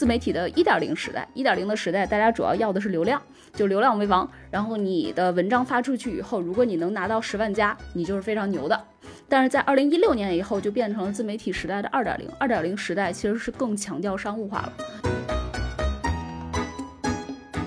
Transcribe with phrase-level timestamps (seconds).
[0.00, 1.28] 自媒体的一点零时代。
[1.34, 3.20] 一点零的时代，大家主要要的是流量，
[3.52, 4.26] 就流量为王。
[4.50, 8.82] 然后你的文章发出去以后，如果你能拿到十万加，你就是非常牛的。
[9.28, 12.26] 但是在二零一六年以后，就变成了自媒体时代的二点零。
[12.38, 14.72] 二点零时代其实是更强调商务化了。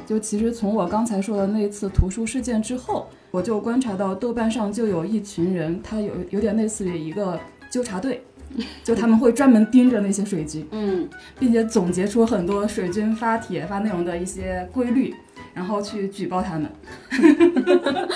[0.07, 8.23] 就其实从我刚才说的那一次图书事件之后，我就观察到豆瓣上就有一群人，他有有点类似于一个纠察队，
[8.83, 15.15] 就他们会专门盯着那些水军，嗯，并且总结出很多水军发帖发内容的一些规律，
[15.53, 16.71] 然后去举报他们。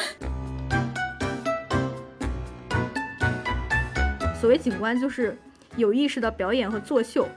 [4.39, 5.37] 所谓景观，就是
[5.75, 7.27] 有意识的表演和作秀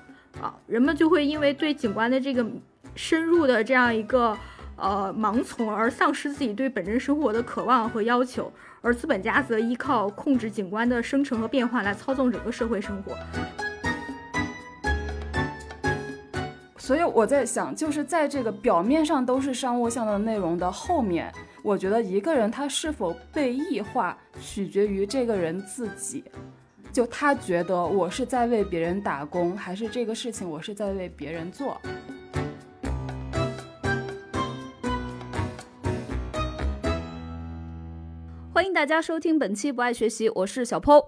[0.41, 2.47] 啊，人们就会因为对景观的这个
[2.95, 4.37] 深入的这样一个
[4.77, 8.53] 呃盲从而丧失自己对本真生活的渴望和要求，
[8.83, 13.17] 而资本家则依靠控制景观的生成和变化来操纵整个社会生活。
[16.79, 21.33] 所以我在想，就是在这个表面上都是商务向的内容的后面，
[21.63, 26.25] 我觉得一个人他是否被异化，取决于这个人自己。
[26.93, 31.81] 就他觉得我是在为别人打工，还是这个事情我是在为别人做？
[38.61, 41.07] 欢迎大家收听本期不爱学习，我是小 Po，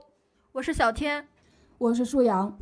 [0.52, 1.28] 我是小天，
[1.76, 2.56] 我是舒阳。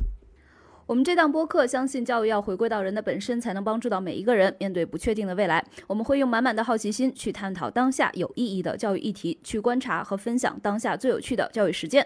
[0.85, 5.65] 我们这档播客相信教育要回归到人的本身，才能帮助到每一个人面对不确定的未来。
[5.87, 12.05] 我们会用满满的好奇心去探讨当下有意义的教育议题，去观察和分享当下最有趣的教育实践。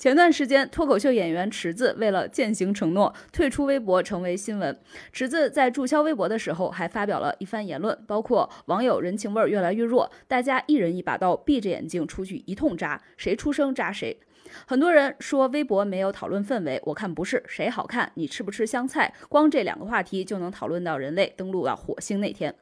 [0.00, 4.74] 前段时间，脱口秀演员池子为了践行承诺，退出微博成为新闻。
[5.12, 14.18] 池子在注销微博的时候，还发表了一番言论，包括网友人情味越来越弱，大家一人一把刀，闭着眼睛出去一通扎，谁出声扎谁。
[14.66, 17.42] 很多人说微博没有讨论氛围，我看不是。
[17.46, 18.10] 谁好看？
[18.14, 19.12] 你吃不吃香菜？
[19.28, 22.54] 光这两个话题就能讨论到人类登陆到火星那天。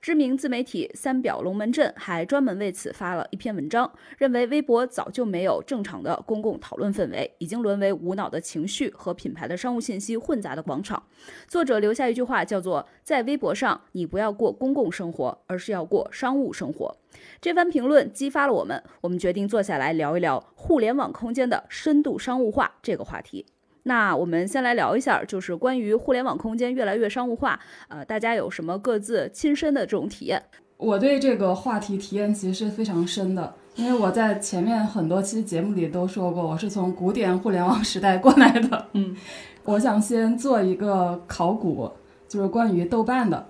[0.00, 11.02] 知名自媒体三表龙门阵还专门为此发了一篇文章，认为微博早就没有正常的公共讨论氛围，已经沦为无脑的情绪和品牌的商务信息混杂的广场。
[11.48, 16.96] 作者留下一句话，叫做：“在微博上，你不要过公共生活，而是要过商务生活。”
[17.40, 23.46] 这番评论激发了我们，我们决定坐下来聊一聊互联网空间的深度商务化这个话题。
[23.84, 30.42] 那我们先来聊一下，就是关于互联网空间越来越商务化，呃，大家有什么各自亲身的这种体验？
[30.76, 38.88] 我对这个话题体验其实是非常深的，因为我在前面很多期节目里都说过，我是从古典互联网时代过来的。
[38.94, 39.16] 嗯，
[39.64, 41.88] 我想先做一个考古，
[42.28, 43.46] 就是关于豆瓣的，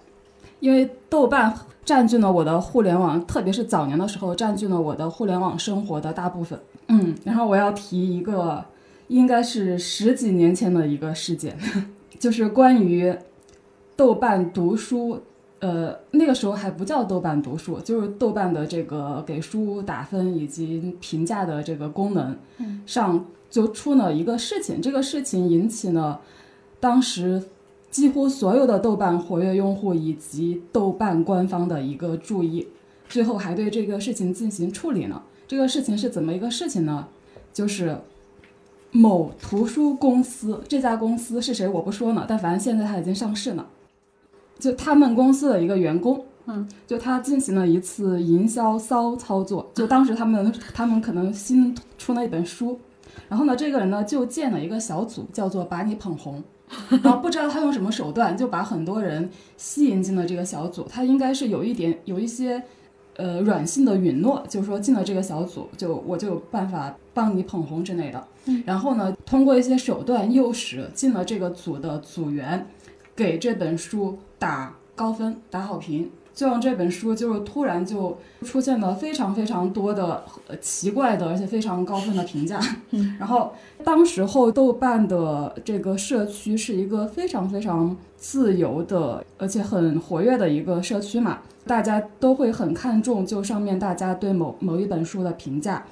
[0.61, 6.59] 因为豆瓣占据了我的互联网，特别是早年的时候占据了我的互联网生活的大部分。
[6.89, 8.65] 嗯，然后我要提一个。
[9.09, 11.57] 应该是十几年前的一个事件，
[12.19, 13.17] 就是关于
[13.95, 15.21] 豆瓣读书，
[15.61, 22.37] 呃，那个时候还不叫豆瓣读书，就是豆瓣的这个给书打分以及评价的这个功能
[22.85, 26.21] 上就出了一个事情，这个事情引起了
[26.81, 27.41] 当时
[27.97, 32.69] 几乎所有的豆瓣活跃用户以及豆瓣官方的一个注意，
[33.09, 35.23] 最后还对这个事情进行处理呢。
[35.49, 37.09] 这个事情是怎么一个事情呢？
[37.55, 37.99] 就是。
[38.93, 43.67] 某图书公司，这家公司是谁我不说呢，但反正现在它已经上市了。
[44.59, 49.71] 就他们公司的一个员工，嗯，就他进行了一次营销骚操作。
[49.75, 52.79] 就当时他们他们可能新出了一本书，
[53.29, 56.43] 然后呢，这个人呢就建了一个小组，叫做“把你捧红”，
[57.03, 60.87] 然后不知道他用什么手段就把很多人吸引进了这个小组。
[60.89, 62.63] 他应该是有一点有一些。
[63.19, 68.23] 呃，软性的允诺，就是说进了这个小组，就我就有办法帮你捧红之类的。
[68.67, 72.67] 然后呢，通过一些手段诱使进了这个组的组员，
[73.15, 80.23] 给这本书打高分、打好评，就让这本书就是突然就出现了非常非常多的
[80.61, 82.61] 奇怪的，而且非常高分的评价。
[83.19, 91.39] 然后当时候豆瓣的这个社区是一个非常非常自由的，而且很活跃的一个社区嘛。
[91.65, 95.85] 大家都会很看重就上面大家对某某一本书的评价，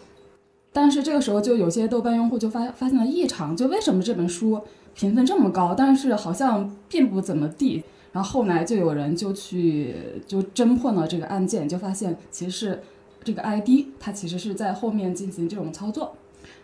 [0.75, 4.61] 但是这个时候就有些豆瓣用户就发发现了异常，就为什么这本书
[4.95, 7.83] 评分这么高，但是好像并不怎么地。
[8.15, 9.95] 然后后来就有人就去
[10.27, 12.81] 就侦破了这个案件，就发现其实
[13.23, 13.69] 这个 ID
[14.01, 16.15] 它其实是在后面进行这种操作，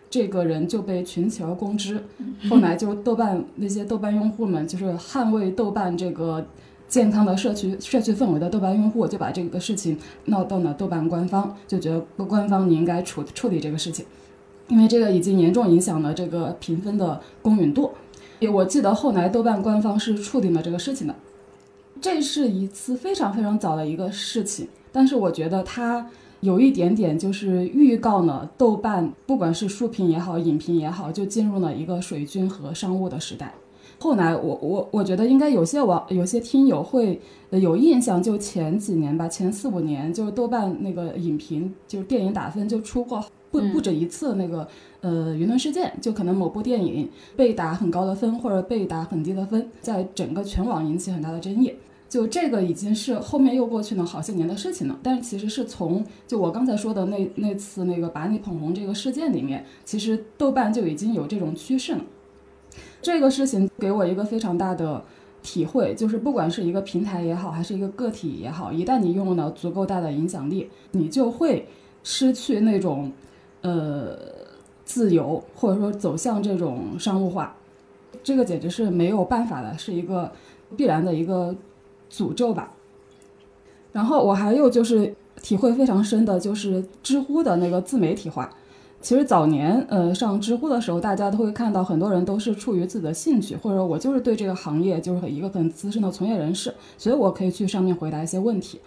[0.09, 2.01] 这个人就被群起而攻之。
[2.49, 6.43] 后来就豆瓣那些豆瓣用户们就是捍卫豆瓣这个。
[6.87, 14.05] 健康的社区社区氛围的豆瓣用户就把这个事情闹到了豆瓣官方，就觉得官方你应该处处理这个事情，
[14.67, 17.91] 因为这个已经严重影响了这个评分的公允度。
[18.39, 21.15] 也我记得后来豆瓣官方是处理了这个事情的。
[22.01, 26.09] 这是一次非常非常早的一个事情，但是我觉得它
[26.39, 33.53] 有一点点就是预告呢豆瓣，不管是书评也好，影评也好，就进入了一个水军和商务的时代。
[33.99, 37.21] 后来我我我觉得应该有些网有些听友会
[37.51, 44.67] 有印象，就前几年吧，前四五年，就是豆瓣那个影评就是电影打分就出过不不止一次那个
[45.01, 51.71] 呃舆论事件，就可能某部电影被打很高的分或者被打很低的分，在整个全网引起很大的争议。
[52.11, 62.03] 就这个已经是后面又过去了好些年的事情了，但是其实是从就我刚才说的那那次那个把你捧红这个事件里面，其实豆瓣就已经有这种趋势了。
[63.01, 65.01] 这个事情给我一个非常大的
[65.41, 71.65] 体会，就是不管是一个平台也好，还是一个个体也好，一旦你拥有了足够大的影响力，你就会
[72.03, 73.09] 失去那种
[73.61, 74.17] 呃
[74.83, 77.55] 自由，或者说走向这种商务化，
[78.21, 80.29] 这个简直是没有办法的，是一个
[80.75, 81.55] 必然的一个。
[82.11, 82.73] 诅咒吧。
[83.91, 88.49] 然后我还有就是体会非常深的，就是知乎的那个自媒体化。
[89.01, 98.79] 其实早年呃上知乎的时候，大家都会看到很多人都是出于自己的兴趣，或者我就是对这个行业就是一个很资深的从业人士，所以我可以去上面回答一些问题。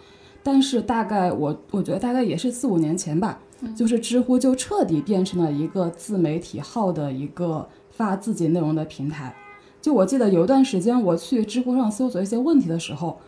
[0.45, 3.41] 但是大概我我觉得大概也是四五年前吧，
[3.75, 9.35] 就是知乎就彻底变成了一个自媒体号的一个发自己内容的平台。
[9.85, 13.19] 就我记得有一段时间，我去知乎上搜索一些问题的时候，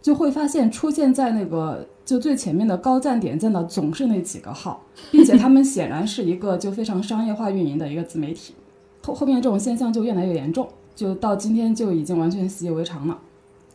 [0.00, 4.80] 就会发现出现在那个就最前面的高赞点赞的总是那几个号，
[5.10, 8.54] 并且他们显然是一个就非常商业化运营的一个自媒体。
[9.02, 10.66] 后后面这种现象就越来越严重，
[10.96, 13.18] 就到今天就已经完全习以为常了。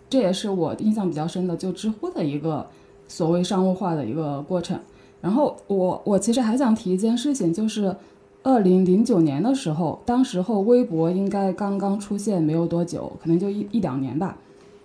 [0.10, 2.66] 这也是我印象比较深的，就知乎的一个
[3.08, 4.80] 所谓商务化的一个过程。
[5.22, 7.96] 然后我我其实还想提一件事情，就是。
[8.48, 14.38] 二零零九年的时候，当时候微博应该刚刚出现没有多久，可能就一一两年吧。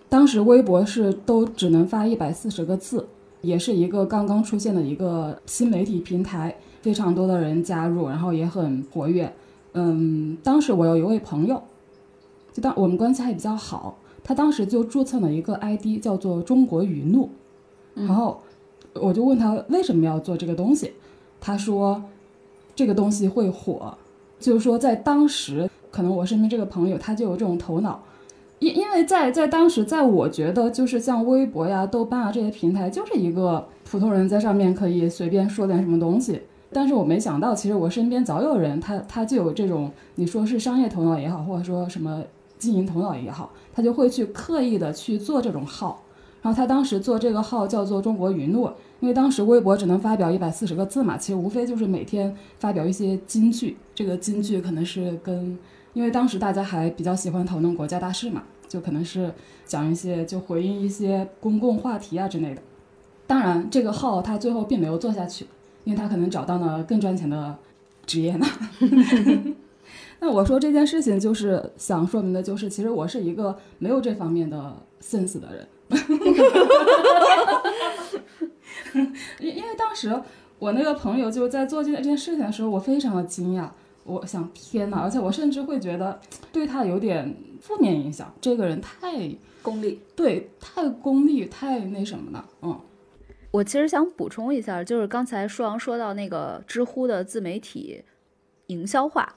[0.08, 3.06] 当时微博是都只能发一百四十个字，
[3.40, 9.32] 也是一个刚刚出现的一个新媒体平台，非常多的人加入，然后也很活跃。
[9.74, 11.62] 嗯，当时我有一位朋友，
[12.52, 17.30] 就当我们关系还比较好，他当时就注册了一个 ID 叫做“中国语怒”，
[17.94, 18.40] 然后
[18.94, 20.94] 我就问他为什么要做这个东西，
[21.40, 22.02] 他说。
[22.74, 23.96] 这个东西会火，
[24.38, 28.02] 就是说在当时，可能我身边这个朋友他就有这种头脑，
[28.58, 36.40] 因因为在在当时，在我觉得就是像微博呀、豆瓣啊这些平台，就是一个普通人在上面可以随便说点什么东西。
[36.74, 42.22] 但是我没想到，其实我身边早有人，他他就有这种，你说是商业头脑也好，或者说什么
[42.58, 46.01] 经营头脑也好，他就会去刻意的去做这种号。
[46.42, 48.76] 然后他当时做这个号叫做“中国云诺”。
[49.00, 53.76] 因为当时微博只能发表一百四十个字嘛，其实无非就是每天发表一些金句。
[53.94, 55.58] 这个金句可能是跟，
[55.92, 59.34] 因为当时大家还比较喜欢讨论国家大事嘛，就可能是
[59.66, 62.62] 讲一些就回应一些公共话题啊之类的。
[63.26, 65.46] 当然，这个号他最后并没有做下去，
[65.82, 67.56] 因为他可能找到了更赚钱的
[68.06, 68.46] 职业呢。
[70.20, 75.66] 那我说这件事情就是想说明的，就是其实我是一个没有这方面的 sense 的人。
[79.40, 80.20] 因因为当时
[80.58, 83.68] 我那个朋友就在做这件事情的时候，我非常的惊讶。
[84.04, 86.20] 我想，天呐，而且我甚至会觉得
[86.52, 88.32] 对他有点负面影响。
[88.40, 89.30] 这个人太
[89.62, 92.44] 功利，对，太功利，太那什么了。
[92.62, 92.80] 嗯，
[93.52, 98.02] 我其实想补充一下，就是刚才舒阳说到那个知乎的自媒体
[98.66, 99.36] 营销化。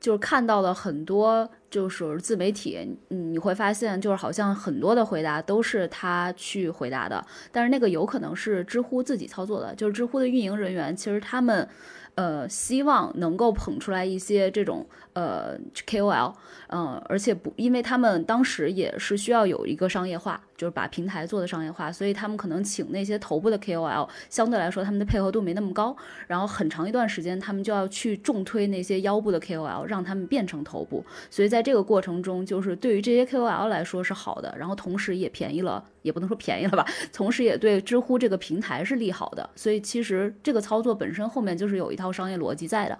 [0.00, 2.78] 就是看到了很多，就是自媒体，
[3.10, 11.68] 嗯，你会发现，就是好像很多的回答都是他去回答的，但是那个有可能是知乎自己操作的，就是知乎的运营人员，其实他们。
[12.16, 16.32] 呃，希望能够捧出来一些这种呃 KOL，
[16.68, 35.84] 嗯，而且不，因为他们当时也是需要有一个商业化，就是把平台做的商业化，所以他们可能请那些头部的 KOL，相对来说他们的配合度没那么高，然后很长一段时间他们就要去重推那些腰部的 KOL，让他们变成头部，所以在这个过程中，就是对于这些 KOL 来说是好的，然后同时也便宜了。
[36.04, 42.98] 也不能说便宜了吧，同时也对知乎这个平台是利好的，所以其实这个操作本身后面就是有一套商业逻辑在的，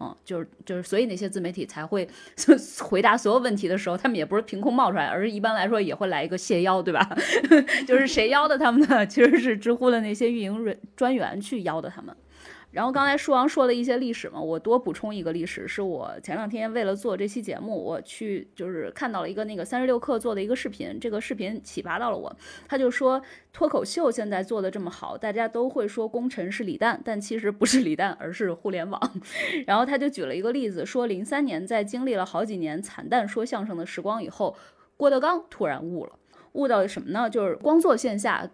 [0.00, 2.08] 嗯，就是就是，所以那些自媒体才会
[2.82, 7.06] 回答所有问题的时候，他们也不是凭空冒出来，而是一般来说也会来一个谢邀，对吧？
[7.86, 9.04] 就是谁邀的他们呢？
[9.06, 12.16] 其实是知乎的那些运营人专员去邀的他们。
[12.70, 22.34] 然后刚才书王说了一些历史嘛，我多补充一个历史，是我前两天为了做这期节目，我去就是看到了一个那个三十六氪做的一个视频，这个视频启发到了我。
[22.68, 23.20] 他就说
[23.52, 29.00] 脱口秀现在做的这么好，大家都会说功臣是李诞，但其实不是李诞，而是互联网。
[29.66, 34.56] 然后他就举了一个例子，说零三年在经历了好几年惨淡说相声的时光以后，
[34.96, 36.12] 郭德纲突然悟了，
[36.52, 37.28] 悟到什么呢？
[37.28, 38.48] 就是光做线下。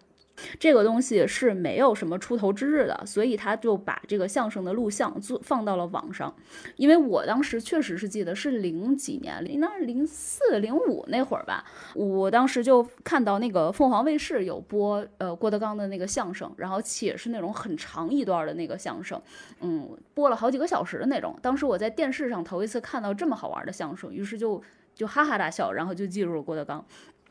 [0.59, 6.35] 这个东西是没有什么出头之日的，所以他就把这个相声的录像做放到了网上。
[6.77, 11.65] 因为我当时确实是记得是零几年，应该是零四零五那会儿吧。
[11.95, 19.21] 我当时就看到那个凤凰卫视有播呃郭德纲的那个相声，然后且是那种很长一段的那个相声，
[19.61, 21.37] 嗯，播了好几个小时的那种。
[21.41, 24.63] 当时我在电视上头一次看到这么好玩的相声，于是就
[24.95, 26.85] 就哈哈大笑，然后就记住了郭德纲。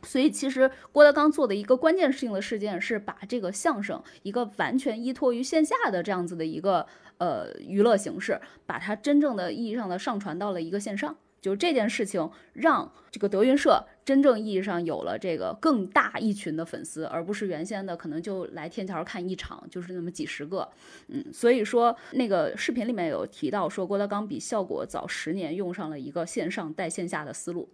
[0.05, 6.85] 所以，其实郭德纲做的一个关键性的事件是把这个相声一个完全依托于线下的这样子的一个
[7.17, 11.15] 呃娱乐形式，把它真正的意义上的上传到了一个线上。
[11.41, 20.67] 就这件事情，让这个德云社真正意义上有了这个更大一群的粉丝，而不是原先的可能就来天桥看一场就是那么几十个。
[21.07, 27.69] 嗯，所以说那个视频里面有提到说，郭德纲比效果早十年用上了一个线上带线下的思路。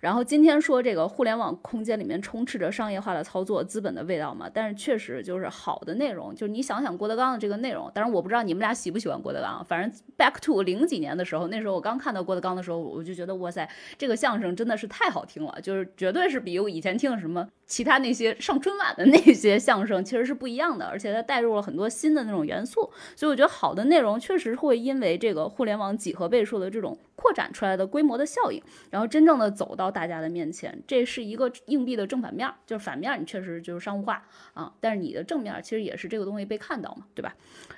[0.00, 26.96] 然后今天说这个互联网空间里面充斥着商业化的操作、资本的味道嘛，但是确实就是好的内容，就是你想想郭德纲的这个内容，当然我不知道你们俩喜不喜欢郭德纲，反正 back to 零几年的时候，那时候我刚看到郭德纲的时候，我就觉得哇塞，这个相声真的是太好听了，就是绝对是比我以前听的什么其他那些上春晚的那些相声其实是不一样的，而且它带入了很多新的那种元素，所以我觉得好的内容确实会因为这个互联网几何倍数的这种。
[27.20, 34.22] 扩展出来的规模的效应，然后真正的走到大家的面前，这是一个硬币的正反面，就是反面你确实就是商务化
[34.54, 37.34] 啊，但是你的正面其实也是这个东西被看到嘛，对吧？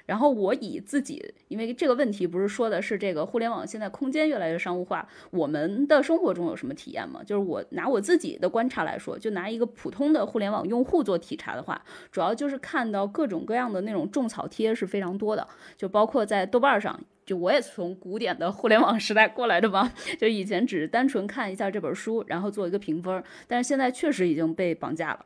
[0.07, 7.23] 然后我以自己，因为这个问题不是说的是这个互联网现在空间越来越商务化，我们的生活中有什么体验吗？
[7.25, 17.00] 就是我拿我自己的观察来说，就拿一个普通的互联网用户做体察的话，主要就是看到各种各样的那种种草贴是非常多的，就包括在豆瓣上。
[17.31, 25.25] 就我也从古典的互联网时代过来的嘛，就以前只是单纯看一下这本书，然后做一个评分，但是现在确实已经被绑架了。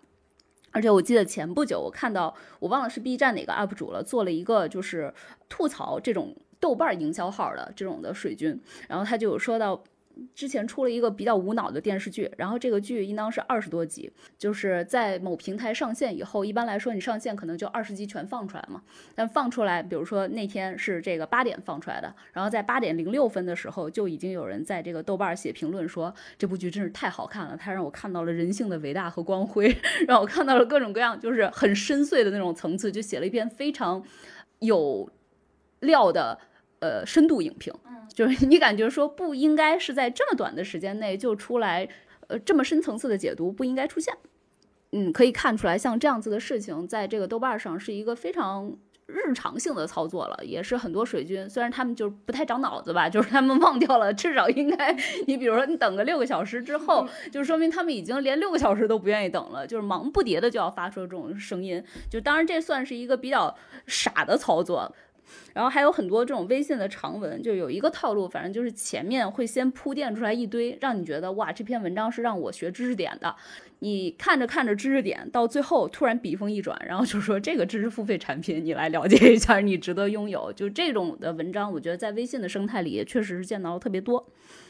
[0.70, 5.14] 而且我记得前不久我看到，我忘了是 B 站哪个 UP 主了，做了一个就是
[5.49, 9.82] 吐槽这种豆瓣营销号的这种的水军，然后他就说到。
[10.35, 18.83] 之前出了一个比较无脑的电视剧，然后这个剧应当是二十多集，就是在某平台上线以后，一般来说你上线可能就二十集全放出来嘛。
[19.14, 34.02] 但放出来，比如说那天是这个八点放出来的，然后在八点零六分的时候，就已经有人在这个豆瓣写评论说这部剧真是太好看了，它让我看到了人性的伟大和光辉， 让我看到了各种各样就是很深邃的那种层次，就写了一篇非常
[34.61, 35.11] 有
[35.80, 36.38] 料的
[36.84, 37.72] 呃深度影评。
[38.12, 41.88] 就是你感觉说不应该是在这么短的时间内就出来，
[42.28, 44.14] 呃，这么深层次的解读不应该出现。
[44.92, 48.70] 嗯，可以看出来，像这样子的事情，在这个豆瓣上是一个非常
[49.06, 61.82] 日常性的操作了，也是很多水军，虽然他们就是不太长脑子吧，就是他们忘掉了，至少应该，你比如说你等个六个小时之后， 就说明他们已经连六个小时都不愿意等了，就是忙不迭的就要发出这种声音。
[62.08, 63.56] 就当然这算是一个比较
[63.88, 64.94] 傻的操作。
[65.52, 73.34] 然后还有很多这种微信的长文，就有一个套路，反正就是前面会先铺垫出来一堆，让你觉得哇，这篇文章是让我学知识点的。
[73.80, 80.52] 你看着看着知识点，到最后突然笔锋一转，然后就说这个知识付费产品，你来了解一下，你值得拥有。
[80.52, 84.26] 就这种的文章，我觉得在微信的生态里确实是见到特别多。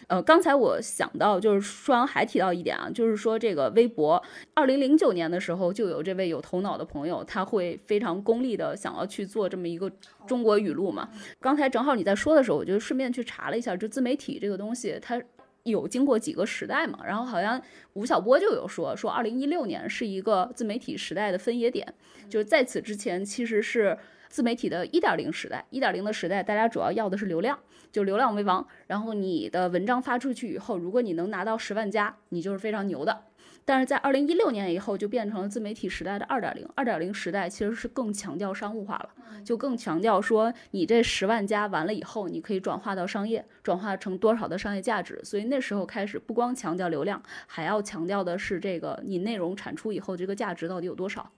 [0.08, 4.22] 呃，刚才我想到，就是双阳还提到一点啊，就是说这个微博，
[4.54, 9.90] 二零零九年的时候就有这位有头脑的朋友，他会非常功利的想要去做这么一个
[10.26, 11.08] 中国语录嘛。
[11.40, 15.20] 刚才正好你在说的时候，我就顺便去查了一下，就自媒体这个东西，它
[15.62, 16.98] 有经过几个时代嘛。
[17.06, 17.60] 然后好像
[17.94, 21.92] 吴晓波就有说，说二零一六年是一个自媒体时代的分野点，
[22.28, 23.96] 就是在此之前其实是。
[24.28, 27.58] 自媒体的一点零时代，一点零的时代，大家主要要的是流量，
[27.92, 28.66] 就流量为王。
[28.86, 33.24] 然后你的文章发出去以后，如果你能拿到十万加，你就是非常牛的。
[33.66, 36.68] 但是在二零一六年以后，就变成了自媒体时代的二点零。
[36.74, 39.08] 二点零时代其实是更强调商务化了，
[39.42, 45.18] 就更强调说你这十万加完了以后，你可以转化到商业，转化成多少的商业价值。
[45.24, 51.30] 所以那时候开始，不光强调流量，还要强调的是这个你内容产出以后这个价值到底有多少。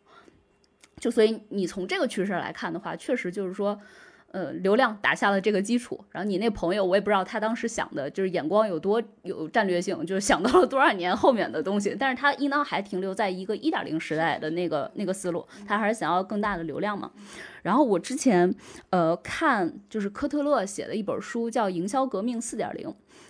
[0.98, 3.78] 就所以你从这个趋势来看的话，确实就是说，
[4.32, 17.10] 呃，流量打下了这个基础，然后你那朋友，我也不知道他当时想的，就是眼光有多有战略性，就是想到了多少年后面的东西，但是他应当还停留在一个一点零时代的那个那个思路，他还是想要更大的流量嘛。
[17.62, 18.54] 然后我之前
[18.88, 22.88] 呃看就是科特勒写的一本书叫《营销革命四点零》，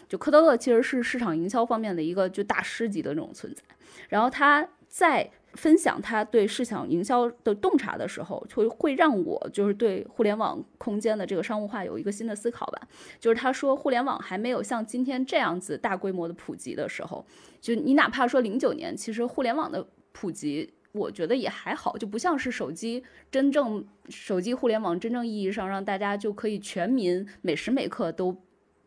[0.09, 3.63] 就科特勒其实是市场营销方面的一个就大师级的那种存在，
[4.09, 5.29] 然后他在。
[5.57, 12.87] 分享他对市场营销的洞察的时候，会会让我就是对互联网空间的这个商务化有一个新的思考吧。
[13.19, 17.27] 就是他说，互联网还没有像今天这样子大规模的普及的时候，
[17.61, 28.37] 就你哪怕说零九年，其实互联网的普及，我觉得也还好，就不像是手机真正手机互联网真正意义上让大家就可以全民每时每刻都。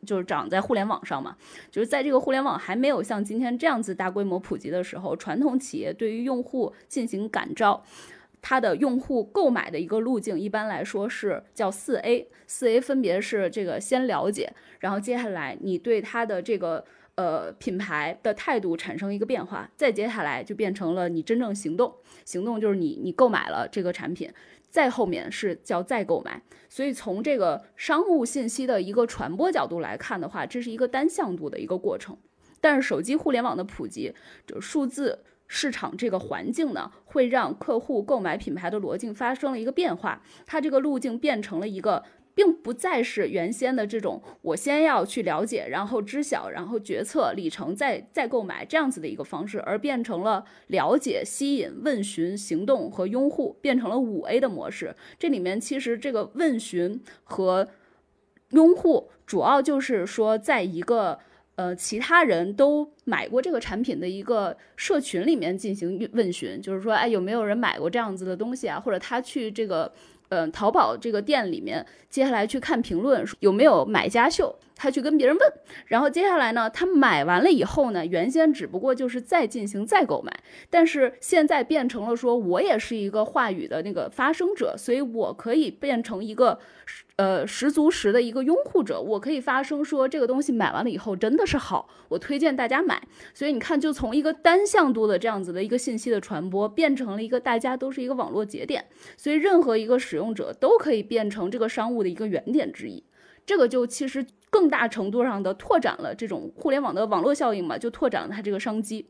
[0.05, 1.35] 就是长在互联网上嘛，
[1.69, 7.83] 就是在这个互联网还没有像今天这样子大规模普及的时候，传统企业对于用户进行感召，
[8.41, 24.31] 它的用户购买的一个路径，一般来说是叫四 A，四 A 分别是这个先了解，然后接下来你对它的这个呃品牌的态度产生一个变化，再接下来就变成了你真正行动，行动就是你你购买了这个产品。
[24.69, 32.17] 再后面是叫再购买，所以从这个商务信息的一个传播角度来看的话，这是一个单向度的一个过程。
[32.61, 34.13] 但是手机互联网的普及，
[34.45, 42.03] 就数字市场这个环境呢，会让客户购买品牌的逻辑发生了一个变化，它这个路径变成了一个。
[42.35, 54.95] 并不再是原先的这种，我先要去了解，然后知晓，然后决策，里程再再购买这样子的一个方式，而变成了了解、吸引、问询、行动和拥护，变成了五 A 的模式。
[55.17, 57.67] 这里面其实这个问询和
[58.51, 61.19] 拥护，主要就是说，在一个
[61.55, 68.79] 呃其他人都买过这个产品的一个社群里面进行问询，就是说，哎，有没有人买过这样子的东西啊？
[68.79, 69.91] 或者他去这个。
[70.29, 75.53] 嗯，淘宝这个店里面，接下来去看评论有没有买家秀，他去跟别人问，
[75.85, 80.33] 然后接下来呢，他买完了以后呢，原先只不过就是再进行再购买，
[80.69, 86.57] 但是现在变成了说我也是一个话语的那个发声者，所以我可以变成一个。
[87.17, 93.05] 呃，十足十的一个拥护者，我可以发声说这个东西买完了以后真的是好，我推荐大家买。
[93.33, 98.85] 所以你看，就从一个单向度的这样子的一个信息的传播，变成了一个大家都是一个网络节点，
[99.17, 103.03] 所以任何一个使用者都可以变成这个商务的一个原点之一。
[103.45, 109.05] 这个就其实更大程度上的拓展了这种互联网的网络效应嘛，就拓展了它这个商机。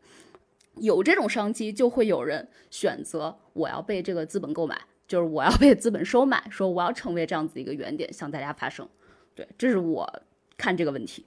[0.75, 4.79] 有这种商机，就会有人选择我要被这个资本购买。
[5.07, 8.87] 就是我要被资本收买，说我要成为这样子一个原点，向大家发声。
[9.33, 10.07] 对，这是我
[10.55, 11.25] 看这个问题。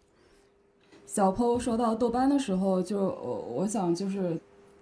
[1.05, 4.39] 小 PO 说到豆瓣的时候，就我我想就是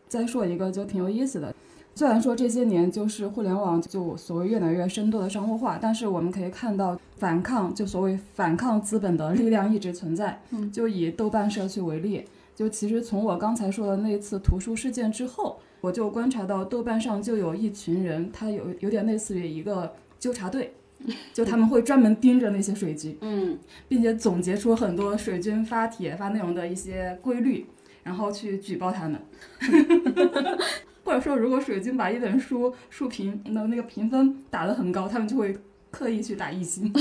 [0.07, 1.55] 再说一个，就挺有意思的。
[2.01, 10.41] 虽然说这些年就是互联网就所谓越来越深度的商务化，但是我们可以看到反抗就所谓反抗资本的力量一直存在。
[10.49, 12.25] 嗯，就以豆瓣社区为例，
[12.57, 15.61] 就其实从我刚才说的那次图书事件之后。
[15.83, 20.73] 我就观察到豆瓣上就有一群人，他有有点类似于一个纠察队，
[21.35, 23.59] 就他们会专门盯着那些水军，嗯，
[23.89, 27.67] 并且总结出很多水军发帖发内容的一些规律，
[28.03, 29.21] 然后去举报他们。
[31.05, 35.57] 或者说，如果水军把一本书书评的那个评分打得很高，他们就会
[35.91, 36.93] 刻意去打一星。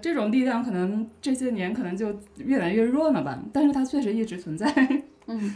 [0.00, 4.66] 这种力量可能这些年可能就越来越弱了吧，但是它确实一直存在。
[5.26, 5.54] 嗯。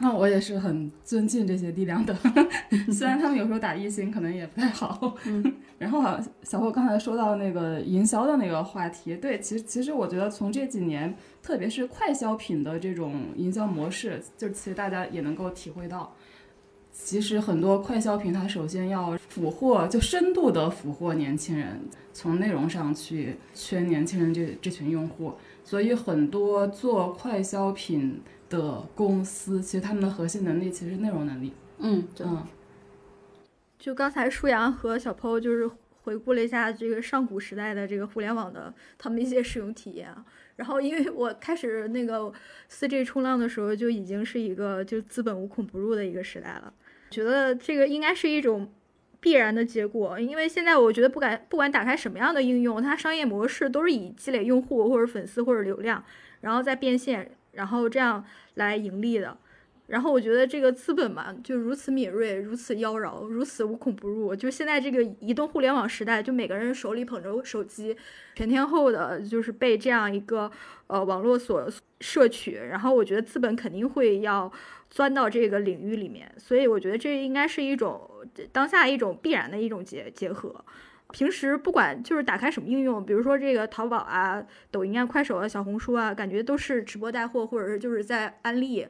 [0.00, 2.16] 那我也是很尊敬这些力量的，
[2.92, 5.16] 虽然他们有时候打一星可能也不太好。
[5.26, 16.14] 嗯， 然后好，小霍刚才说到那个营销的那个话题，对，其实其实我觉得从这几年，特别是快消品的这种营销模式，就其实大家也能够体会到，
[16.92, 21.80] 其实很多快消品它首先要俘获，就深度的俘获年轻人，
[22.12, 25.32] 从内容上去圈年轻人这这群用户，
[25.64, 28.20] 所以很多做快消品。
[28.48, 31.52] 的公司，其实他们的核心能力其实是内容能力。
[31.78, 32.46] 嗯嗯，
[33.78, 35.70] 就刚才舒阳和小 PO 就是
[36.02, 40.24] 回顾了一下这个上古时代的这个互联网的他们一些使用体验啊。
[40.56, 42.32] 然后因为我开始那个
[42.68, 46.72] 四 G 冲浪的时候，就已经是一个就资本无孔不入的一个时代了。
[47.10, 48.68] 觉得这个应该是一种
[49.20, 56.02] 必然的结果，因为现在我觉得不敢不管打开什么样的应用，它商业模式都是以积累用户或者粉丝或者流量，
[56.40, 57.30] 然后再变现。
[57.58, 59.36] 然后这样来盈利的，
[59.88, 64.36] 然后我觉得这个资本嘛，就如此敏锐，如此妖娆，如此无孔不入。
[64.36, 67.96] 就现在这个移动互联网时代，就每个人手里捧着手机，
[68.36, 70.48] 全天候的，就是被这样一个
[70.86, 71.68] 呃网络所
[72.00, 72.54] 摄取。
[72.54, 74.50] 然后我觉得资本肯定会要
[74.88, 78.08] 钻到这个领域里面，所以我觉得这应该是一种
[78.52, 80.64] 当下一种必然的一种结结合。
[81.12, 88.86] 平时不管就是打开什么应用，比如说这个淘宝啊、抖音啊、快手啊、小红书啊，感觉都是直播带货，或者是就是在安利。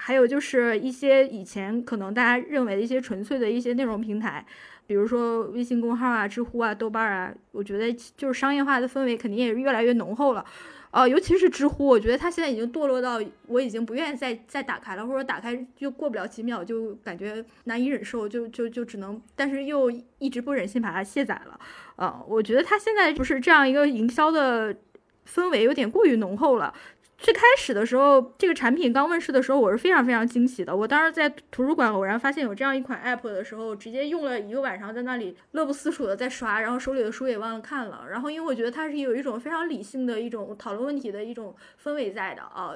[0.00, 4.46] 还有就是一些以前可能大家认为的一些纯粹的一些内容平台，
[4.88, 10.42] 比如说微信公号啊、知乎啊、豆瓣啊，我觉得就是商业化的氛围肯定也是越来越浓厚了。
[10.90, 21.60] 呃，尤其是知乎，我觉得它现在已经堕落到我已经不愿意再再打开了，或者打开就过不了几秒就感觉难以忍受，就就就只能，但是又一直不忍心把它卸载了。
[21.96, 24.74] 呃，我觉得它现在不是这样一个营销的
[25.30, 26.72] 氛围有点过于浓厚了。
[27.18, 30.74] 最开始的时候，这个产品刚问世的时候，我是非常非常惊喜的。
[30.74, 38.06] 我当时在图书馆偶然发现有这样一款 app 的时候，直接用了一个晚上，在那里乐不思蜀的在刷，然后手里的书也忘了看了。
[38.08, 42.74] 然后因为我觉得它是有一种非常理性的一种讨论问题的一种氛围在的啊，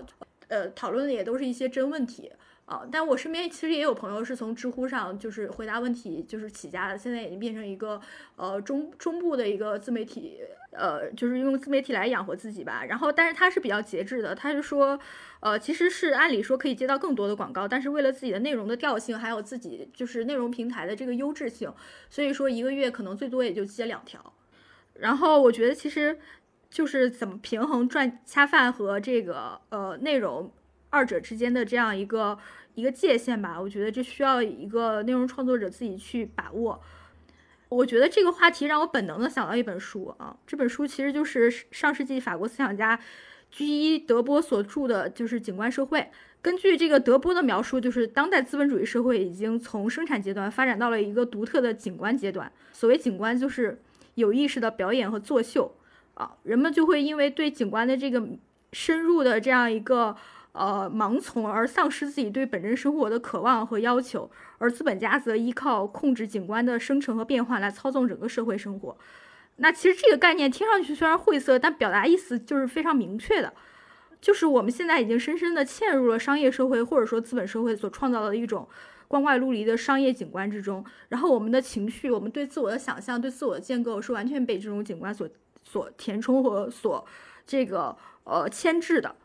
[0.48, 2.30] 呃，讨论的也都是一些真问题。
[2.64, 8.00] 啊，但我身边其实也有朋友是从知乎上就是回答问题就是起家的，现在已经变成一个
[8.36, 10.38] 呃中中部的一个自媒体，
[10.72, 12.84] 呃，就是用自媒体来养活自己吧。
[12.84, 14.98] 然后，但是他是比较节制的，他是说，
[15.40, 21.72] 呃，其实是按理说可以接到更多的广告，但是为了自己的内容的调性，还有自己就是内容平台的这个优质性，
[22.10, 24.32] 所以说一个月可能最多也就接两条。
[24.94, 26.18] 然后我觉得其实
[26.68, 30.52] 就是怎么平衡赚恰饭和这个呃内容
[30.90, 32.38] 二者之间的这样一个。
[32.74, 36.80] 一个界限吧，我觉得这需要一个内容创作者自己去把握。
[37.72, 43.00] 我觉得这个话题让我本能的想到一本书啊，这本书其实就是上世纪法国思想家
[43.50, 45.98] 居伊德波所著的，就是《景观社会》。
[46.42, 52.52] 根据这个德波的描述，就是当代资本主义社会已经从生产阶段发展到了一个独特的景观阶段。
[52.72, 53.80] 所谓景观，就是
[54.16, 55.74] 有意识的表演和作秀
[56.14, 58.22] 啊，人们就会因为对景观的这个
[58.72, 60.14] 深入的这样一个。
[60.54, 64.30] 呃，盲从而丧失自己对本真生活的渴望和要求，
[64.62, 68.96] 而资本家则依靠控制景观的生成和变化来操纵整个社会生活。
[69.56, 73.52] 那其实这个概念听上去虽然晦涩，但表达意思就是非常明确的，
[74.20, 78.68] 就是我们现在已经深深地嵌入了商业社会或者说资本社会所创造的一种
[79.08, 85.28] 光怪陆离的商业景观之中，然后我们的情绪、我们对自我的想象、对自我的建构是完全被这种景观所
[85.64, 87.04] 所填充和所
[87.44, 89.16] 这个呃牵制的。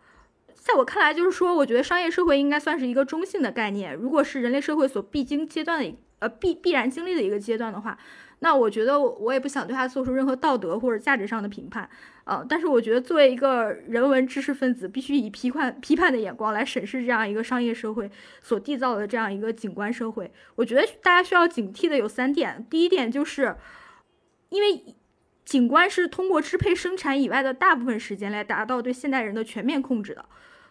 [0.68, 3.96] 在我看来，就是说，我觉得商业社会应该算是一个中性的概念。
[3.96, 7.98] 如果是人类社会所必经阶段的，呃，必必然经历的一个阶段的话，
[8.40, 11.90] 那我觉得我也不想对他做出任何道德或者价值上的评判，
[12.26, 20.30] 呃，但是我觉得作为一个人文知识分子，必须以批判批判的眼光来审视这样一个商业社会所缔造的这样一个景观社会。
[20.56, 22.66] 我觉得大家需要警惕的有三点。
[22.70, 23.56] 第一点就是，
[24.50, 24.84] 因为
[25.46, 30.26] 景观是通过支配生产以外的大部分时间来达到对现代人的全面控制的。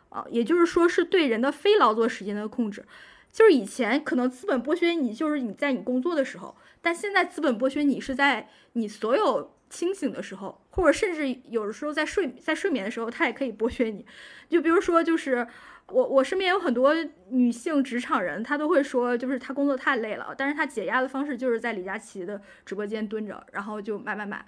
[0.09, 2.85] 啊，也就是说，是对人的非劳作时间的控制。
[3.33, 14.07] 就是以前可能资本剥削你，就是你在你工作的时候，但现在资本剥削你是在你所有清醒的时候，或者甚至有的时候在睡在睡眠的时候，他也可以剥削你。
[14.49, 15.47] 就比如说，就是
[15.89, 16.95] 我我身边有很多
[17.29, 24.47] 女性职场人，她都会说，就是她工作太累了，但是她解压的方式就是在李佳琦的直播间蹲着，然后就买买买。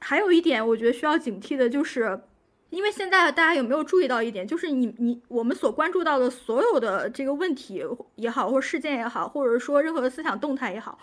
[0.00, 2.22] 还有一点，我觉得需要警惕的就是。
[2.70, 7.82] 因为现在大家有没有注意到一点，就是你你我们所关注到的所有的这个问题
[8.16, 10.98] 也好，或事件也好，或者说任何的思想动态也好，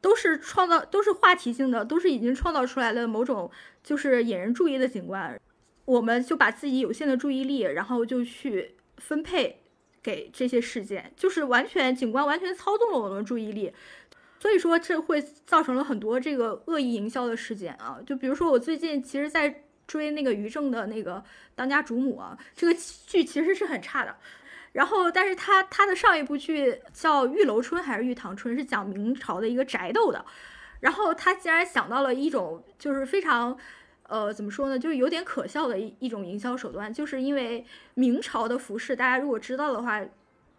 [0.00, 3.48] 都是创造都是话题性的，都是已经创造出来的某种
[3.84, 5.40] 就是引人注意的景观，
[5.84, 9.60] 我们就把自己有限的注意力，然后就去分配
[10.02, 13.72] 给这些事件，就是完全景观完全操纵了我们的注意力，
[14.40, 19.62] 所以说这会造成了很多这个恶意营销的事件啊，就比如说我最近其实，在。
[19.86, 21.22] 追那个于正的那个
[21.54, 22.74] 当家主母啊，这个
[23.06, 24.14] 剧其实是很差的。
[24.72, 30.22] 然后，但是他他的上一部剧叫《玉楼春》还是《玉堂春》，是讲明朝的一个宅斗的。
[30.80, 33.56] 然后他竟然想到了一种就是非常，
[34.02, 39.98] 呃，怎么说呢，就是有点可笑的一一种营销手段，就是因为明朝的服饰，大家如果知道的话，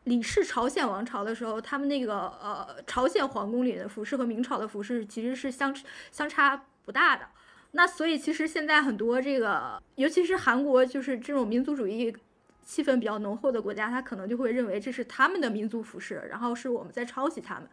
[0.05, 5.75] 李氏朝鲜王朝的时候，他们那个呃朝鲜皇宫里的服饰和明朝的服饰其实是相
[6.11, 7.27] 相差不大的。
[7.71, 12.15] 那所以其实现在很多这个，尤其是韩国，就是这种民族主义
[12.63, 17.69] 气氛比较浓厚的国家，他可能就会认为这是他们的民族服饰，然后是我们在抄袭他们。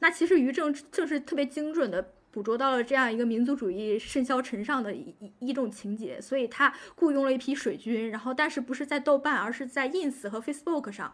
[0.00, 11.12] 那其实于正正是特别精准的捕捉到了这样一个民族主义甚嚣尘上的一一一种情节，所以他雇佣了一批水军，然后但是不是在豆瓣，而是在 ins 和 facebook 上，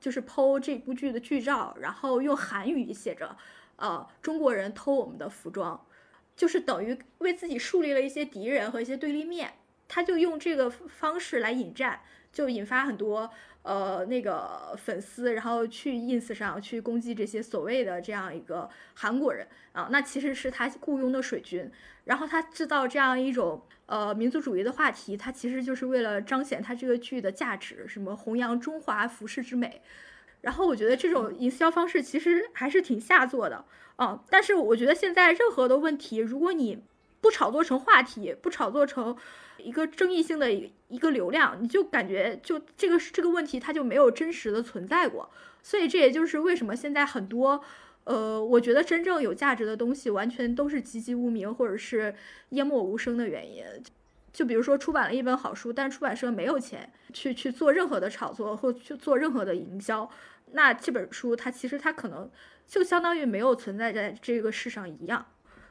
[0.00, 3.36] 就是 po 这部剧的剧照，然后用韩语写着，
[3.76, 5.84] 呃，中国人偷我们的服装。
[6.36, 9.52] 就是等于为自己树立了一些敌人和一些对立面，
[9.88, 12.00] 他就用这个方式来引战，
[12.32, 13.30] 就引发很多
[13.62, 21.70] 呃那个粉丝，然后去 ins 上去攻击这些所谓的这样一个韩国人啊，那其实是他雇佣的水军，
[22.04, 29.82] 然后他制造这样一种呃民族主义的话题，他其实就是为了彰显他这个剧的价值，什么弘扬中华服饰之美。
[30.42, 33.64] 然后我觉得这种营销方式其实还是挺下作的，
[33.96, 36.82] 嗯，但是我觉得现在任何的问题，如果你
[37.20, 39.16] 不炒作成话题，不炒作成
[39.58, 45.30] 一个争议性的一个流量，你就感觉就这个这个问题它就没有真实的存在过。
[45.62, 47.62] 所以这也就是为什么现在很多，
[48.02, 52.12] 呃，我觉得真正有价值的东西完全都是籍籍无名或者是
[52.48, 53.64] 淹没无声的原因。
[54.32, 60.10] 就比如说出版了一本好书，但是出版社没有钱去去做任何的炒作或去做任何的营销。
[60.52, 62.30] 那这本书它其实它可能
[62.66, 65.26] 就相当于没有存在在这个世上一样，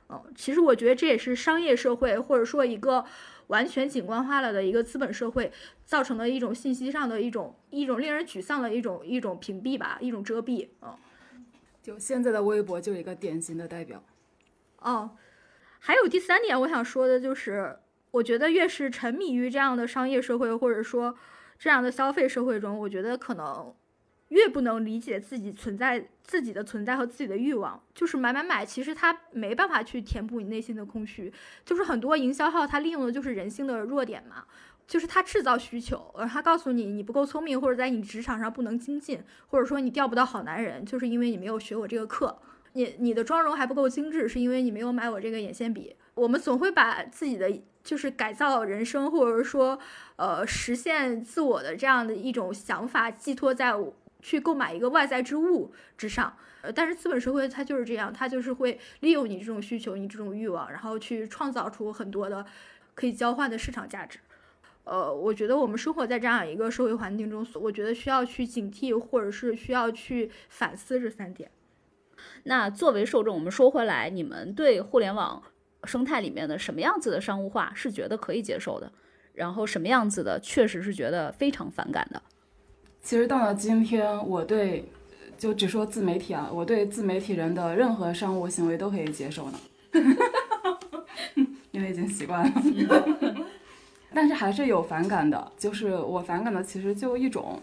[0.09, 3.05] 嗯，其实我觉得这也是商业社会或者说一个
[3.47, 5.51] 完全景观化了的一个资本社会
[5.85, 10.97] 造成的一种信息上的一种一种令人沮丧的一种一种屏蔽吧，一种遮蔽，嗯，
[11.81, 14.03] 就现在的微博就一个典型的代表。
[14.79, 15.11] 哦，
[15.79, 17.77] 还有第三点我想说的就是，
[18.11, 21.15] 我觉得越是沉迷于这样的商业社会或者说
[21.59, 23.73] 这样的消费社会中，我觉得可能。
[24.31, 31.31] 越不能理解自己存在自己的存在和自己的欲望，就是买买买，其实它没办法去填补你内心的空虚。
[31.65, 34.45] 就是很多营销号，他利用的就是人性的弱点嘛，
[34.87, 42.39] 就是他制造需求，而他告诉你你不够聪明，或者在你职场上不能精进，或者说你钓不到好男人，就是因为你没有学我这个课。
[42.73, 45.93] 你你的妆容还不够精致，是因为你没有买我这个眼线笔。
[46.13, 47.51] 我们总会把自己的
[47.83, 49.77] 就是改造人生，或者说
[50.15, 53.73] 呃实现自我的这样的一种想法寄托在。
[54.21, 62.45] 去购买一个外在之物之上，呃，但是资本社会它就是这样，它就是会利用你这种需求，你这种欲望，然后去创造出很多的
[62.93, 64.19] 可以交换的市场价值。
[64.83, 71.51] 呃，我觉得我们生活在这样一个社会环境中，我觉得需要去警惕，或者是需要去反思这三点。
[72.43, 75.41] 那作为受众，我们说回来，你们对互联网
[75.83, 78.91] 生态里面的什么样子的商务化是觉得可以接受的？
[79.33, 82.21] 然后什么样子的确实是觉得非常反感的？
[83.03, 84.85] 其实到了今天，我对
[85.37, 89.59] 就只说自媒体啊，我对自媒体人的任何商务行为都可以接受呢，
[91.71, 92.53] 因为已经习惯了。
[94.13, 97.59] 但是还是有反感的，就是我反感的其实就一种，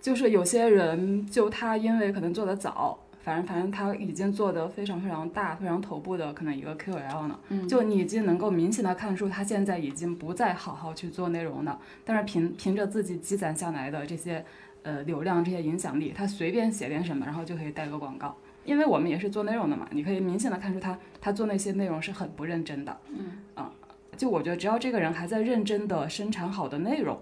[0.00, 2.98] 就是有些人就他因为可能做的早。
[3.24, 14.44] 反正反正他已经做得非常非常大、非常头部的可能一个 KOL 呢，就你已经能够明显的看出他现在已经不再好好去做内容了，但是凭凭着自己积攒下来的这些
[14.82, 18.36] 呃流量、这些影响力，他随便写点什么，然后就可以带个广告。
[18.66, 22.94] 因为我们也是做内容的嘛，你可以明显的看出他他做那些内容是很不认真的。
[23.08, 23.72] 嗯啊，
[24.16, 27.18] 就我觉得只要这个人还在认真的生产好的内容，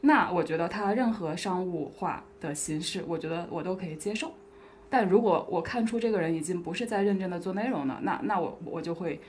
[0.00, 4.32] 那我觉得他任何商务化的形式，我觉得我都可以接受。
[4.90, 9.20] 但如果我看出这个人已经不是在认真的做内容了，那那我我就会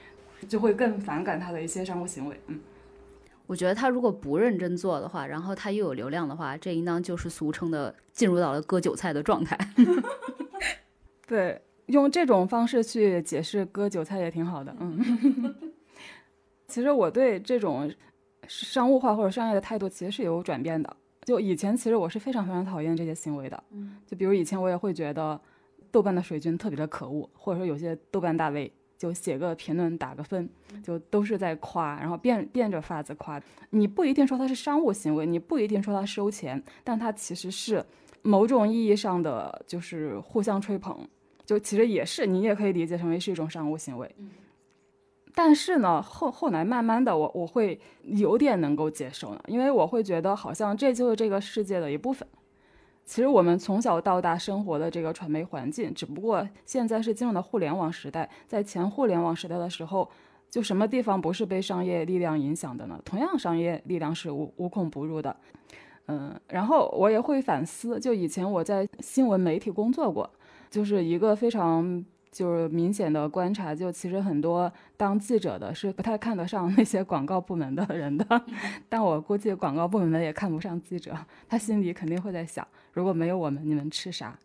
[0.48, 2.40] 就会更反感他的一些商务行为。
[2.48, 2.60] 嗯，
[3.46, 9.58] 我觉得他如果不认真做的话，然后他又有流量的话，这应当就是俗称的进入到了割韭菜的状态。
[11.28, 14.76] 对，用这种方式去解释割韭菜也挺好的。
[14.80, 15.56] 嗯，
[16.68, 17.92] 其实我对这种
[18.48, 20.96] 商务化或者商业的态度其实是有转变的。
[21.30, 23.64] 就以前其实我是非常非常讨厌这些行为的。
[23.72, 25.40] 嗯，就比如以前我也会觉得。
[25.92, 30.48] 豆瓣的水军特别的可恶，或者说有些豆瓣大 V 就写个评论打个分，
[30.84, 33.42] 就都是在夸，然后变变着法子夸。
[33.72, 37.84] 你不一定说他是商务行为，你不一定说他收钱，但他其实是
[38.22, 40.96] 某种意义上的就是互相吹捧，
[41.44, 44.16] 就其实也是你也可以理解成为是一种商务行为。
[45.36, 52.28] 但是呢，后后来慢慢的我我会有点能够接受了，因为我会觉得好像这就是这个世界的一部分。
[53.06, 58.30] 其实我们从小到大生活的这个传媒环境，只不过现在是进入了互联网时代。
[58.48, 60.10] 在前互联网时代的时候，
[60.50, 63.00] 就什么地方不是被商业力量影响的呢？
[63.06, 65.36] 同样，商业力量是无无孔不入的。
[66.08, 70.30] 嗯，然后我也会反思，就以前我在新闻媒体工作过，
[70.70, 72.04] 就是一个非常。
[72.32, 78.42] 就是明显的观察，就其实很多当记者的是不太看得上那些广告部门的人的，
[78.88, 81.16] 但我估计广告部门的也看不上记者，
[81.48, 84.38] 他心里肯定会在想，如果没有我们，你们吃啥？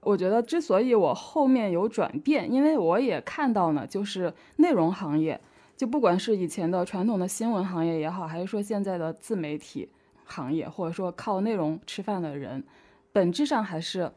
[0.00, 5.38] 我觉得之所以我后面有转变，因为我也看到呢，就是内容行业，
[5.76, 9.88] 就不管是以前的传统的新闻行业也好，还是说现在的自媒体
[10.24, 12.64] 行业，或者说靠内容吃饭的人，
[13.12, 14.10] 本质上还是。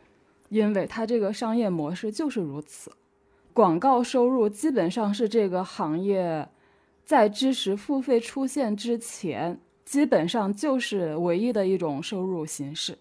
[0.53, 2.91] 因为它这个商业模式就是如此，
[3.53, 6.47] 广告收入基本上是这个行业
[7.03, 12.97] 在知识付费出现之前，基本上就是唯一的一种收入形式。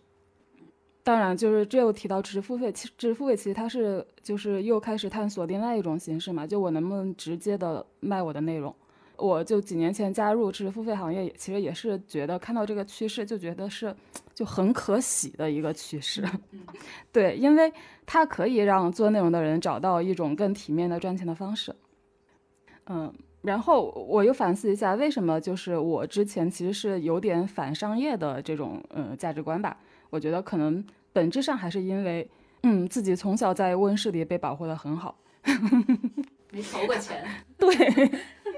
[1.05, 8.75] 当然，就是这又提到知识付费，其实知识付费其实它是就是又开始探索另外一种形式嘛，就我能不能直接的卖我的内容。
[9.23, 13.95] 我就几年前加入知识付费行业，其实也是觉得看到这个趋势，就觉得是
[14.35, 16.25] 就很可喜的一个趋势。
[17.13, 17.73] 对，因为
[18.05, 21.73] 它可以让做内容的人找到一种更体面的赚钱的方式。
[22.87, 29.77] 嗯，然后我又反思一下，为什么就是我之前其实是有点反商业的这种呃价值观吧？
[30.11, 32.29] 我觉得可能本质上还是因为，
[32.65, 35.17] 嗯，自己从小在温室里被保护的很好，
[36.51, 37.25] 没投过钱。
[37.57, 37.71] 对。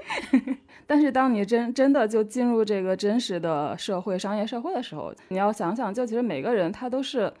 [0.87, 7.33] 但是当你真真的就进入这个真实的社会、商业社会的时候，你要想想，就其实每个人他都是，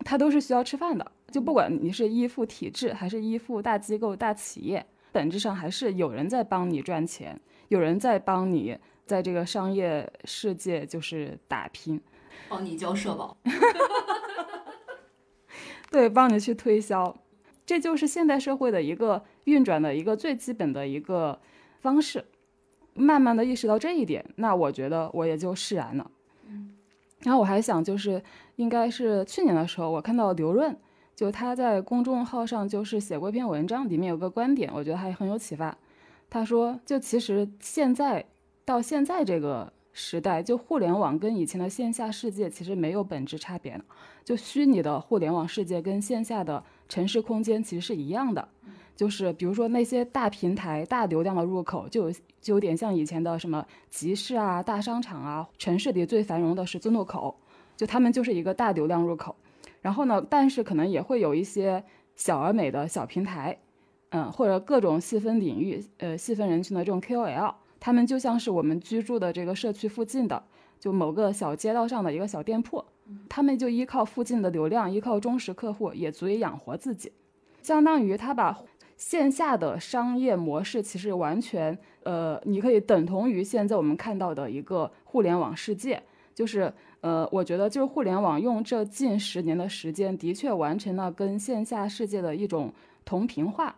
[0.00, 1.10] 他都是需要吃饭的。
[1.30, 12.00] 就不管你是依附体制，还是依附大机构、大企业，本质上还是有人在帮你赚钱，有人在帮你在这个商业世界就是打拼，
[12.48, 13.36] 帮你交社保，
[15.90, 17.16] 对，帮你去推销，
[17.64, 21.40] 这就是现代社会的一个运转的一个最基本的一个
[21.80, 22.24] 方式。
[22.94, 26.10] 慢慢的意识到这一点，那我觉得我也就释然了。
[26.46, 26.76] 嗯
[27.20, 28.22] 然后我还想，就是
[28.56, 30.74] 应该是去年的时候，我看到刘润，
[31.14, 35.76] 就他在公众号上就是写过一篇文章，里面有个观点，我觉得还很有启发。
[36.30, 38.24] 他说，就其实现在
[38.64, 43.84] 到现在这个时代，就互联网跟以前的线下世界其实没有本质差别了。
[44.24, 48.48] 就虚拟的互联网世界跟线下的城市空间其实是一样的。
[49.00, 57.34] 就是比如说那些大平台、大流量的入口，就有就有点像以前的什么集市啊、大商场啊，城市里最繁荣的十字路口，
[57.78, 59.34] 就他们就是一个大流量入口。
[59.80, 61.82] 然后呢，但是可能也会有一些
[62.14, 63.56] 小而美的小平台，
[64.10, 70.44] 嗯，或者各种细分领域、呃细分人群的这种 KOL，他们就像是我们居住的这个社区附近的，
[70.78, 72.84] 就某个小街道上的一个小店铺，
[73.30, 77.10] 他们就依靠附近的流量，依靠忠实客户，也足以养活自己，
[77.62, 78.58] 相当于他把。
[79.00, 86.02] 线下的商业模式其实完全，呃，你可以等同于现在我们看到的一个互联网世界，
[86.34, 92.70] 就是，呃，我觉得就是互联网用这近十年的时间，的确完成了跟线下世界的一种
[93.06, 93.74] 同频化。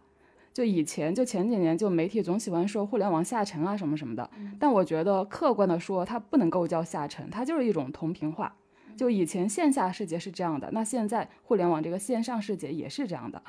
[0.52, 8.52] 就以前就前几年，就媒体总喜欢说互联网下沉啊什么什么的，但我觉得客观的说，它不能够叫下沉，它就是一种同频化。
[8.96, 13.40] 就以前线下世界是这样的，那现在互联网这个线上世界也是这样的。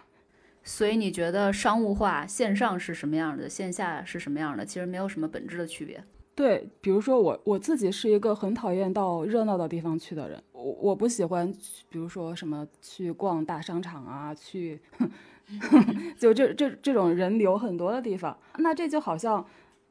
[0.63, 4.65] 所以你觉得商务化线上是什么样的，线下是什么样的？
[4.65, 6.03] 其实没有什么本质的区别。
[6.35, 11.53] 对，比如说我我自己是一个很讨厌到热闹的地方去的人，我我不喜欢，
[11.89, 14.81] 比如说什么去逛大商场啊，去
[16.17, 18.35] 就这这这种人流很多的地方。
[18.57, 19.45] 那这就好像，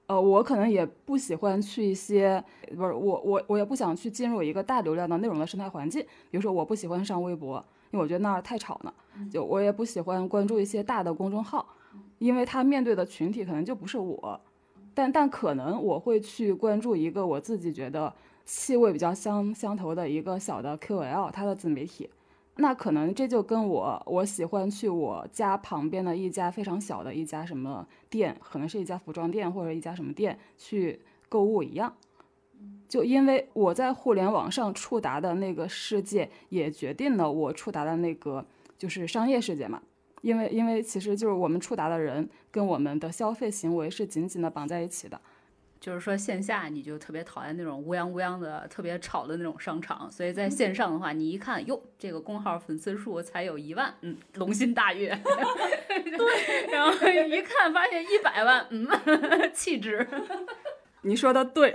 [0.06, 2.42] 呃，我可能也不喜欢去一些，
[2.74, 6.02] 不是我我我也不想去进入一个大流量的内容的生态环境。
[6.30, 7.64] 比如说我不喜欢上微博。
[7.92, 8.94] 因为我觉得那儿太吵了，
[9.31, 11.64] 就我也不喜欢关注一些大的公众号，
[12.18, 14.40] 因为他面对的群体可能就不是我，
[14.94, 18.12] 但但可能我会去关注一个我自己觉得
[18.46, 22.09] 气味比较相相投的一个小的 QL，他的自媒体，
[22.57, 31.94] 那可能这就跟我我喜欢去我家旁边的一家非常小的一家什么店，可能是一家服装店或者一家什么店去购物一样。
[32.92, 38.44] 就因为我在互联网上触达的那个世界，也决定了我触达的那个
[38.76, 39.81] 就是商业世界嘛。
[40.20, 45.18] 因为因为其实就是我们触达的人跟我们的消费行为是紧紧的绑在一起的。
[45.81, 55.18] 就是说线下你就特别讨厌那种乌泱乌泱的、特别吵的那种商场，所以在线上的话，你一看哟，这个公号粉丝数才有一万，嗯，龙心大悦。
[55.88, 58.87] 对， 然后一看发现一百万，嗯，
[59.55, 60.07] 气质。
[61.03, 61.73] 你说的对，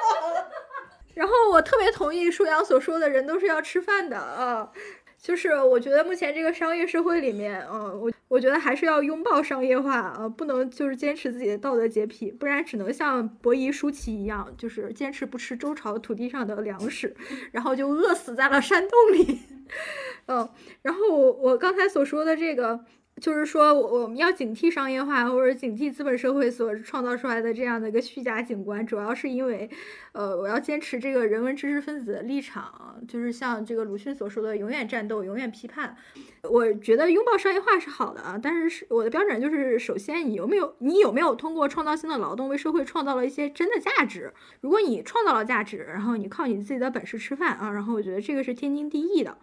[1.14, 4.70] 然后我特别同意舒阳所说的人都是要吃饭的啊，
[5.18, 17.14] 就是我觉得目前这个商业社会里面，呃，我我觉得还是要拥抱商业化啊，不能就是坚持自己的道德洁癖，不然只能像伯夷叔齐一样，就是坚持不吃周朝土地上的粮食，
[17.52, 19.40] 然后就饿死在了山洞里。
[20.26, 20.48] 嗯，
[20.82, 22.84] 然后我我刚才所说的这个。
[23.20, 29.68] 就是说，我我们要警惕商业化，或者警惕资本社会所创造出来的这样的一个虚假景观，主要是因为，
[30.12, 35.94] 呃，我要坚持这个人文知识分子的立场，就是像这个鲁迅所说的“永远战斗，永远批判”。
[36.42, 44.32] 我觉得拥抱商业化是好的啊，但是是我的标准就是，首先你有没有你有没有通过创造性的劳动为社会创造了一些真的价值？
[44.62, 49.36] 如果你创造了价值，然后你靠你自己的本事吃饭啊，然后我觉得这个是天经地义的。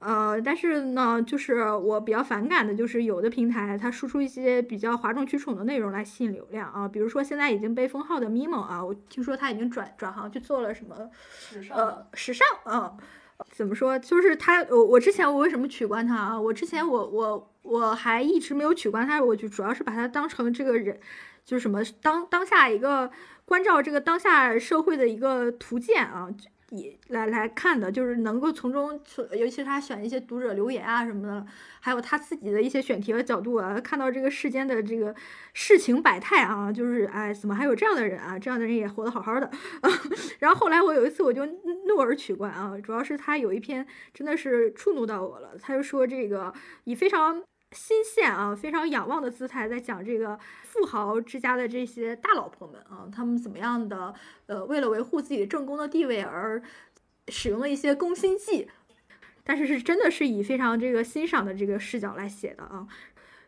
[0.00, 11.10] 呃，但是呢，就是我比较反感的，就是有的平台它输出一些比较哗众取宠的内容来吸引流量啊，比如说现在已经被封号的咪蒙啊，我听说他已经转转行去做了什么
[11.70, 12.96] 呃时尚啊，
[13.50, 13.98] 怎么说？
[13.98, 16.40] 就是他我我之前我为什么取关他啊？
[16.40, 21.00] 我之前我我我还一直没有取关他，我就主要是把他当成这个人，
[21.44, 23.10] 就是什么当当下一个
[23.44, 26.28] 关照这个当下社会的一个图鉴啊。
[26.70, 29.00] 也来来看的，就是能够从中，
[29.32, 31.46] 尤其是他选一些读者留言啊什么的，
[31.80, 35.14] 还有他自己的一些选题和角度啊，看到这个世间的这个
[35.54, 38.38] 世情百态啊，就是哎，怎么还有这样的人啊？
[38.38, 39.50] 这样的人也活得好好的。
[40.40, 46.52] 然后后来我有一次我就怒而取关啊，主要是他有一篇真的是触怒到我了，他就说这个
[46.84, 47.42] 以非常。
[47.72, 54.14] 新鲜啊，非常仰望的姿态，在讲这个富豪之家的这些大老婆们啊，他们怎么样的
[54.46, 56.62] 呃，为了维护自己正宫的地位而
[57.28, 58.68] 使用了一些攻心计，
[59.44, 62.86] 但是是真的是以非常这个欣赏的这个视角来写的啊。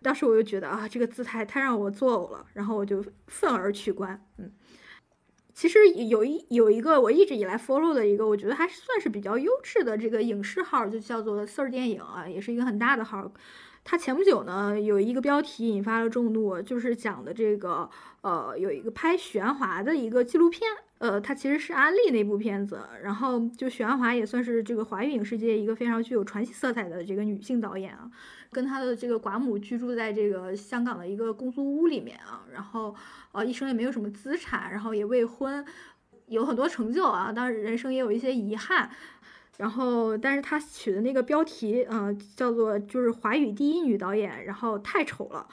[0.03, 4.23] 当时我就觉得啊，这个姿态太让我作呕了，然后我就愤而取关。
[4.37, 4.53] 嗯，
[5.55, 13.33] 其实有一有一个我一直以来 follow 的一个，我觉得还算是比较优质的这个影视号，就叫做 Sir 电影啊，也是一个很大的号。
[13.91, 28.09] 他前不久呢，有一个标题引发了众怒，就是讲的这个，呃，有一个拍许鞍华的一个纪录片，呃，它其实是安利那部片子，然后就许鞍华也算是这个华语影视界一个非常具有传奇色彩的这个女性导演啊，
[28.53, 32.95] 跟她的这个寡母居住在这个香港的一个公租屋里面啊，然后
[33.33, 35.65] 呃一生也没有什么资产，然后也未婚，
[36.29, 38.89] 有很多成就啊，当然人生也有一些遗憾。
[39.57, 45.47] 然后，但是他取的那个标题，嗯，叫做就是华语第一女导演，然后太丑了，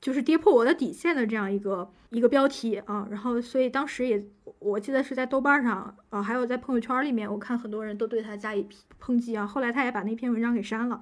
[0.00, 3.06] 就是跌破我的底线的这样一个一个标题啊。
[3.10, 4.24] 然后，所以当时也，
[4.60, 8.66] 我记得是在豆瓣上啊，还有在朋友圈里面，我看很多人都对他加以
[8.98, 9.46] 抨击啊。
[9.46, 11.00] 后来他也把那篇文章给删了。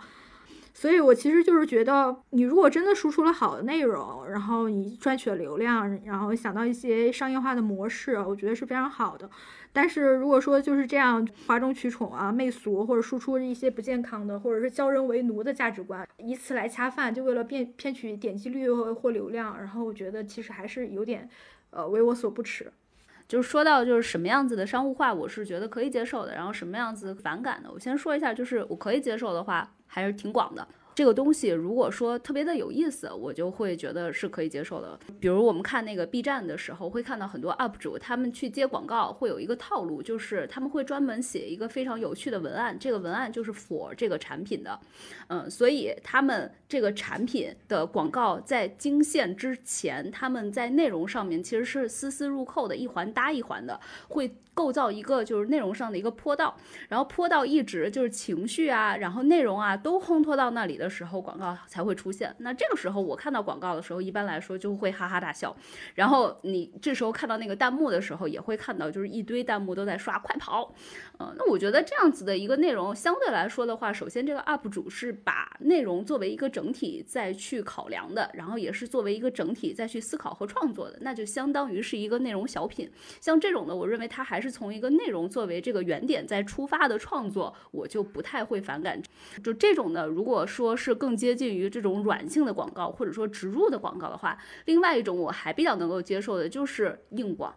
[0.75, 9.31] 所以我其实就是觉得，你如果真的输出了好的内容，然后你赚取了流量，然后想到一些商业化的模式，我觉得是非常好的。
[9.77, 21.29] 但是如果说就是这样哗众取宠啊、媚俗，或者输出一些不健康的，或者是教人为奴的价值观，以此来恰饭，就为了骗骗取点击率或或流量，然后我觉得其实还是有点，
[21.69, 22.73] 呃，为我所不耻。
[23.29, 30.67] 就是说到就是什么样子的商务化，我是觉得可以接受的，然后什么样子反感的，我先说一下，就是我可以接受的话，还是挺广的。
[30.97, 34.99] 这个东西如果说特别的有意思，我就会觉得是可以接受的。
[35.21, 44.81] 比如我们看那个 B 站的时候，会看到很多 UP 主，他们去接广告会有一个套路，就是他们会专门写一个非常有趣的文案，这个文案就是 for 这个产品的，
[45.29, 53.79] 嗯，所以他们这个产品的广告在惊现之前，他们在内容上面其实是丝丝入扣的，一环搭一环的，
[54.09, 54.35] 会。
[54.57, 56.57] 构造一个就是内容上的一个坡道，
[56.89, 62.35] 然后坡道一直就是情绪啊，然后内容啊都烘托到那里的的时候，广告才会出现。
[62.39, 65.55] 那这个时候我看到广告的时候，一般来说就会哈哈大笑。
[65.95, 70.75] 然后你这时候看到那个弹幕的时候，也会看到就是一堆弹幕都在刷快跑。
[71.19, 82.91] 嗯，那我觉得这样子的一个内容相对来说的话，首先这个 UP 主是把内容作为一个整体再去考量的，然后也是作为一个整体再去思考和创作的，那就相当于是一个内容小品。
[83.21, 84.47] 像这种的，我认为它还是。
[84.57, 89.03] 从一个内容作为这个原点在出发的创作，我就不太会反感。
[89.43, 97.55] 就这种的，如果说是更接近于这种软性的广告，或者说植入的广告的话，另外一种我还比较能够接受的就是硬广。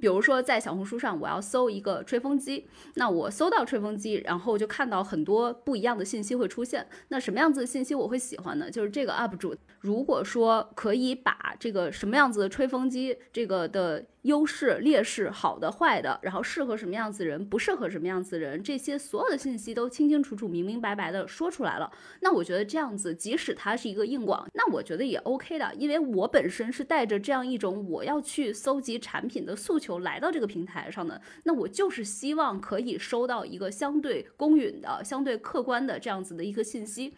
[0.00, 6.86] 比如说在小红书上，我要搜一个吹风机，那我搜到吹风机，然后就看到很多不一样的信息会出现。
[7.08, 8.70] 那什么样子的信息我会喜欢呢？
[8.70, 14.06] 就是这个 UP 主如果说可以把这个什么样子的吹风机这个的。
[14.24, 21.90] 优势、劣势、好的、坏的，然后适合什么样子人，不适合什么样子人，这些所有的信息都清清楚楚、明明白白的说出来了。
[22.20, 37.14] 那我觉得这样子，即使它是一个硬广，那我觉得也 OK 的，因为我本身是带着这样一种我要去搜集产品的诉求来到这个平台上的，那我就是希望可以收到一个相对公允的、相对客观的这样子的一个信息。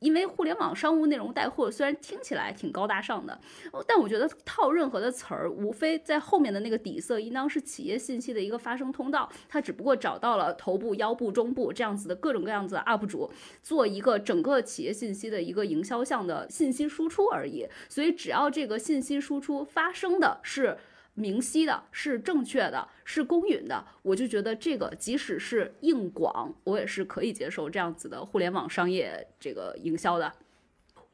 [0.00, 3.38] 因为互联网商务内容带货虽然听起来挺高大上的，
[3.86, 9.30] 但我觉得套任何的词儿，无非在后面的那个底色应当是企业信息的一个发声通道。
[9.48, 13.30] 它只不过找到了头部、腰部、中部这样子的各种各样子的 UP 主，
[13.62, 17.66] 做一个整个企业信息的一个营销项的信息输出而已。
[17.88, 20.78] 所以只要这个信息输出发生的是。
[21.14, 30.32] 明晰的是正确的，是公允的，我就觉得这个即使是硬广，我也是可以接受这样子的互联网商业这个营销的。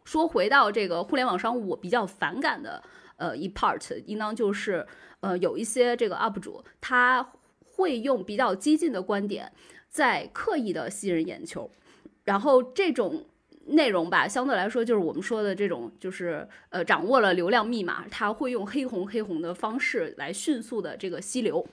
[0.04, 2.82] 说回到这个互联网商务，我比较反感的
[3.16, 4.86] 呃一 part，应当就是
[5.20, 7.32] 呃有一些这个 UP 主他
[7.64, 9.52] 会用比较激进的观点，
[9.88, 11.70] 在刻意的吸引人眼球。
[12.22, 13.26] 然后这种
[13.68, 21.66] 内容吧，相对来说就是我们说的这种，就是呃掌握了流量密码，它会用黑红黑红的方式来迅速的这个吸流，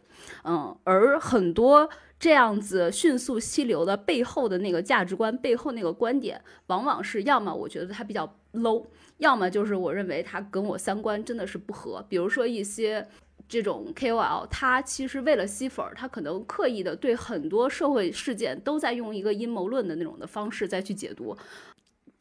[0.44, 1.90] 嗯，而很多
[2.20, 8.86] 这样子迅速吸流的背后的那个价值观背后那个观点，往往是要么我觉得它比较 low，
[9.18, 13.08] 要么就是我认为它跟我三观真的是不合，比如说一些。
[13.46, 21.38] 这种 KOL，他其实为了吸粉儿，他可能刻意的对很多社会事件都在用一个阴谋论的那种的方式再去解读。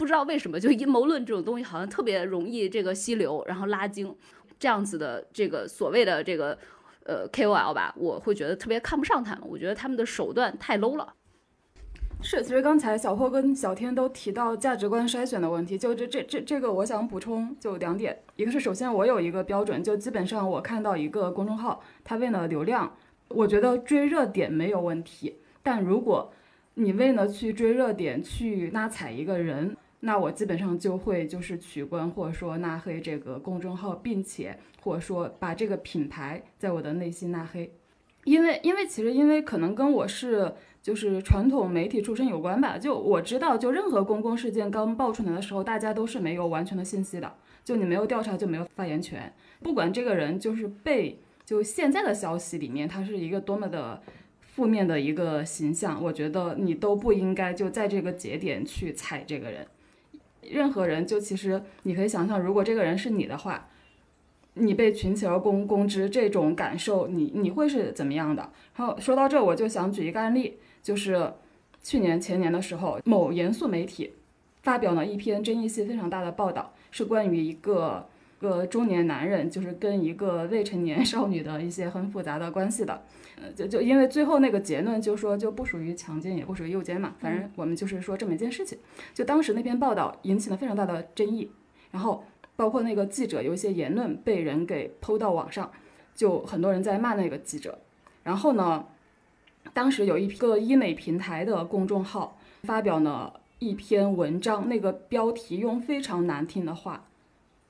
[0.03, 4.13] 不知道为什么，就阴谋论这种东西好像特别容易这个吸流，然后拉精，
[4.59, 6.59] 这样子的这个所谓的这个
[7.05, 11.15] 呃 KOL 吧，我会觉得特别看不上他们，我觉得他们的手段太 low 了。
[12.21, 22.93] 是，其实刚才小霍跟小天都提到价值观筛选的问题，就这这这这个，我想补充就两点，一个是首先我有一个标准，就基本上我看到一个公众号，它为了流量，
[23.29, 26.33] 我觉得追热点没有问题，但如果
[26.75, 37.73] 你为了去追热点去拉踩一个人，那我基本上就会就是取关或者说拉黑这个公众号，并且或者说把这个品牌在我的内心拉黑，
[38.25, 40.55] 因为因为其实因为可能跟我是。
[40.83, 47.33] 就是传统媒体出身有关吧，就我知道，就任何公共事件刚爆出来的时候，大家都是没有完全的信息的，
[47.63, 49.33] 就你没有调查就没有发言权。
[49.61, 54.03] 不管这个人就是被就现在的消息里面，他是一个多么的
[54.41, 59.65] 负面的一个形象，我觉得你都不应该就在这个节点去踩这个人。
[60.51, 63.69] 任何人就其实你可以想象，如果这个人是你的话，
[64.55, 68.51] 你被群起而攻攻之这种感受，你你会是怎么样的？
[68.77, 70.59] 然后说到这，我就想举一个案例。
[70.83, 71.33] 就是
[71.81, 74.13] 去年前年的时候，某严肃媒体
[74.63, 78.09] 发表了一篇争议性非常大的报道，是关于一个
[78.41, 83.03] 个中年男人，就是跟一个未成年少女的一些很复杂的关系的。
[83.37, 88.79] 呃，就就因为最后那个结论就说就不属于强奸，也不属于诱奸嘛，反正我们就是说这么一件事情。
[89.15, 91.51] 就当时那篇报道引起了非常大的争议，
[91.91, 92.25] 然后
[92.57, 95.71] 包括那个记者有一些言论被人给抛到网上，
[96.15, 97.79] 就很多人在骂那个记者。
[98.23, 98.87] 然后呢？
[99.73, 107.07] 当时有一个医美平台的公众号发表了一篇文章，那个标题用非常难听的话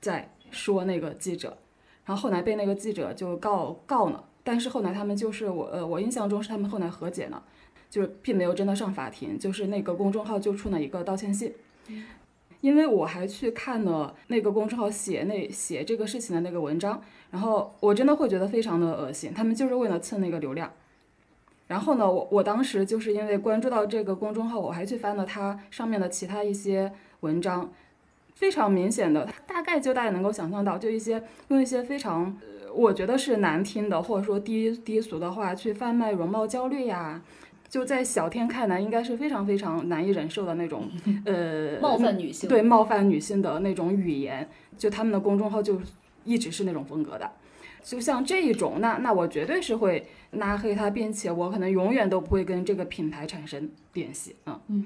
[0.01, 1.55] 在说那个记者，
[2.03, 7.41] 然后后来被那个记者就告告了，但是后来他们就是我呃我印象中是他们后来和解了，
[7.89, 11.53] 就是并没有真的上法庭，就是那个公众号就出了一个道歉信，
[12.61, 20.71] 因为我还去看了那个公众号写那写这个事情的那个文章，然后我真的会觉得非常的恶心，他们就是为了蹭那个流量。
[21.67, 26.91] 然后呢，我我当时就是因为关注到这个公众号，我还去翻了它上面的其他一些
[27.21, 27.71] 文章，
[28.35, 32.37] 非常明显的，大概就大家能够想象到，就一些用一些非常，
[32.73, 37.21] 我觉得是难听的或者说低低俗的话去贩卖容貌焦虑呀，
[37.69, 40.89] 就在小天看来应该是非常非常难以忍受的那种，
[41.25, 45.81] 呃， 冒犯女性，对冒犯女性的那种语言，就他们的公众号就
[46.23, 47.31] 一直是那种风格的。
[47.81, 54.35] 就像这一种，那那我绝对是会拉黑他，并且我可能永远都不会跟这个品牌产生联系。
[54.45, 54.85] 嗯嗯，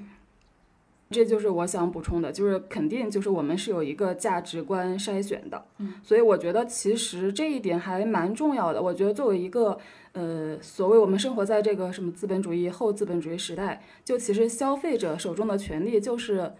[1.10, 5.64] 这就是我想补充的，就是肯定就是我们是有一个价值观筛选的。
[5.78, 8.82] 嗯，所以我觉得其实这一点还蛮重要的。
[8.82, 9.78] 我觉得作为一个
[10.12, 16.52] 呃，所谓我们生活在这个什么资本主义后资本主义时代，就其实消费者手中的权利就是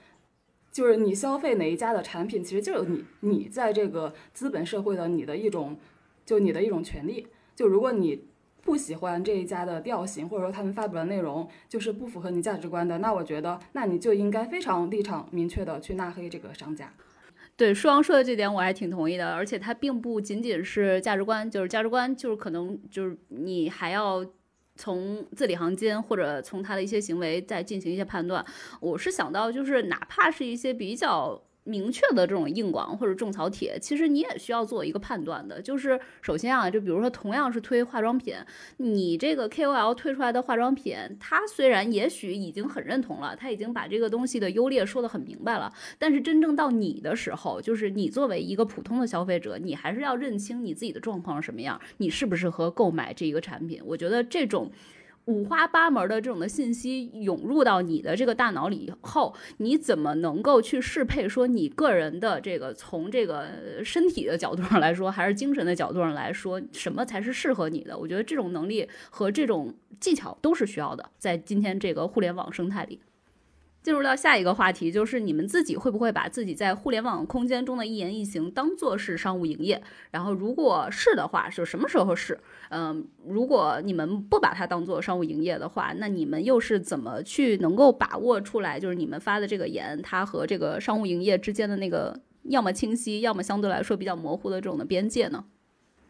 [0.73, 5.77] 就是你消费哪一家的产品，其实就是你你在这个资本社会的你的一种。
[6.29, 7.27] 就你的一种权利，
[7.57, 8.23] 就如果你
[8.63, 16.93] 不喜欢这一家的调性，或者说他们发表的内容就是不符合你价值观的，那我觉得，那你就应该非常立场明确的去拉黑这个商家。
[17.57, 24.25] 对，舒阳说的这点我还挺同意的，而且它并不仅仅是价值观，就是价值观，就是可能就是你还要
[24.77, 28.45] 从字里行间或者从他的一些行为再进行一些判断。
[28.81, 31.43] 我是想到，就是哪怕是一些比较。
[31.69, 35.61] 明确的这种硬广或者种草帖，其实你也需要做一个判断的。
[35.61, 38.35] 就是首先啊，就比如说同样是推化妆品，
[38.79, 53.83] 你这个 KOL 推出来的化妆品，他虽然也许已经很认同了，他已经把这个东西的优劣说得很明白了，但是真正到你的时候，就是你作为一个普通的消费者，你还是要认清你自己的状况是什么样，你适不适合购买这一个产品。
[53.85, 54.71] 我觉得这种。
[55.29, 61.29] 五花八门的这种的信息涌入到你的这个大脑里以后，你怎么能够去适配？
[61.29, 67.97] 说你个人的这个从这个身体的角度上来说，还是精神的角度上来说，什么才是适合你的？
[67.97, 72.99] 我觉得这种能力和这种技巧都是需要的，在今天这个互联网生态里。
[73.83, 79.83] 进入到下一个话题，就是你们自己会不会把自己在互联网空间中的一言一行当做是商务营业？
[80.11, 82.39] 然后，如果是的话，是什么时候是？
[82.71, 95.45] 嗯，如果你们不把它当做商务营业的话，那你们又是怎么去能够把握出来，就是你们发的这个言，它和这个商务营业之间的那个要么清晰，要么相对来说比较模糊的这种的边界呢？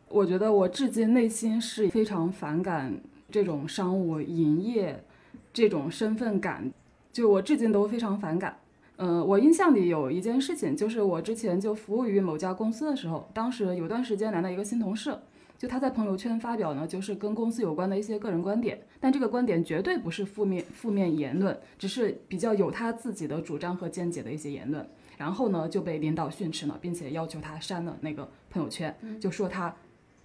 [0.09, 2.99] 我觉得我至今内心是非常反感
[3.31, 5.05] 这种商务营业
[5.53, 6.73] 这种身份感。
[7.19, 8.57] 就我至今都非常反感。
[8.95, 15.19] 嗯，我印象里有一件事情，就是我之前就服务于某家公司的时候，当时有段时间来了一个新同事，
[15.59, 24.89] 就他在朋友圈发表呢，就是跟公司有关的一些个人观点，但这个观点绝对不是负面负面言论，只是比较有他自己的主张和见解的一些言论。
[25.17, 29.75] 然后呢，就被领导训斥了，并且要求他删了那个朋友圈，就说他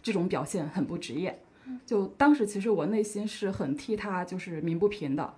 [0.03, 1.39] 这种表现很不职业。
[1.87, 5.33] 就当时其实我内心是很替他就是鸣不平的，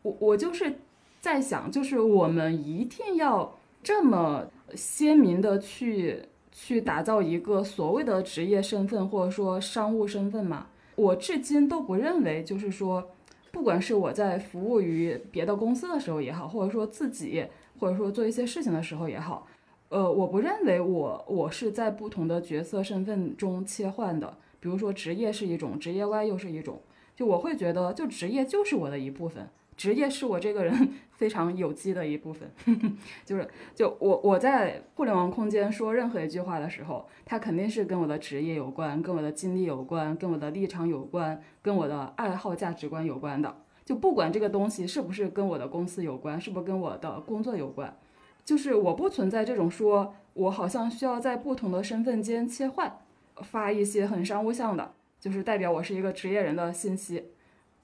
[0.00, 0.78] 我我就是。
[1.24, 6.20] 在想，就是我们一定要这么鲜明的去
[6.52, 10.66] 去打造一个所谓的职业身份，或者说商务身份吗？
[10.96, 13.10] 我至今都不认为，就是说，
[13.50, 17.46] 不管是我在服务于别的公司的时候也好，或者说自己，
[17.80, 19.46] 或者说做一些事情的时候也好，
[19.88, 24.36] 呃，我不认为我我是在不同的角色身份中切换的。
[24.60, 26.82] 比如说，职业是一种，职业外又是一种，
[27.16, 29.48] 就我会觉得，就职业就是我的一部分。
[29.76, 30.90] 职业是我这个人
[31.24, 32.46] 非常有机的一部分，
[33.24, 43.56] 就是就我我在互联网空间说任何一句话的时候，它肯定是跟我的职业有关，跟我的经历有关，跟我的立场有关，跟我的爱好价值观有关的。
[43.86, 47.96] 就不管这个东西是不是跟我的公司有关，是不是跟我的工作有关，
[48.44, 52.98] 就是我不存在这种说我好像需要在不同的身份间切换，
[53.36, 57.30] 发一些很商务向的，就是代表我是一个职业人的信息。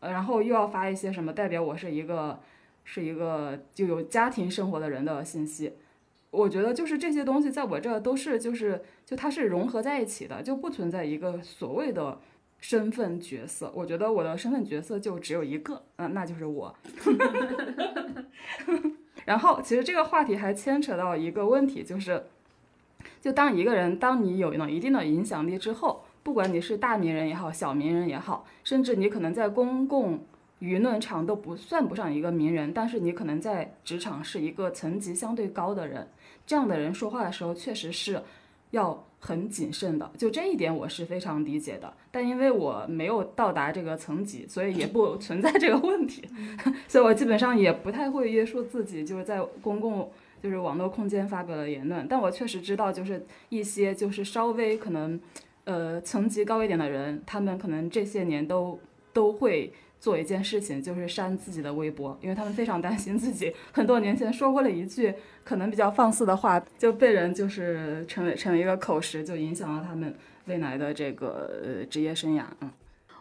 [0.00, 2.40] 呃，然后又要发一些什么代表我是一个，
[2.92, 5.74] 是一个就有家庭生活的人的信息，
[6.32, 12.18] 我觉得就是这些东西在我这都是就是就它是融合在一起的，就不存在一个所谓的
[12.58, 13.70] 身份角色。
[13.76, 16.74] 我觉得我的身份角色就只有一个，嗯，那就是我。
[19.24, 22.24] 然后其实这个话题还牵扯到一个问题，就是
[23.20, 26.02] 就当一个人当你有了一定的影响力之后。
[26.22, 30.20] 不管你是大名人也好，小名人也好，甚至你可能在公共
[30.60, 36.08] 舆论场都不算不上一个名人，但是你可能在职场是一个层级相对高的人，
[36.46, 38.22] 这样的人说话的时候确实是
[38.70, 40.10] 要很谨慎的。
[40.16, 46.28] 就这一点我是非常理解的，但因为我没有到达这个层级，所以也不 存在这个问题，
[46.86, 50.10] 所以我基本上也不太会约束自己，就是在公共
[50.42, 52.06] 就是网络空间发表的言论。
[52.08, 55.18] 但我确实知道，就是一些就是稍微可能。
[55.64, 58.80] 呃，层级高一点的人，他们可能这些年都
[59.12, 70.12] 都会做一件事情，就是删自己的微博，因为他们非常担心自己很多年前说过了一句可能比较放肆的话，就被人就是成为成为一个口实，就影响了他们
[70.46, 72.44] 未来的这个职业生涯。
[72.60, 72.70] 嗯。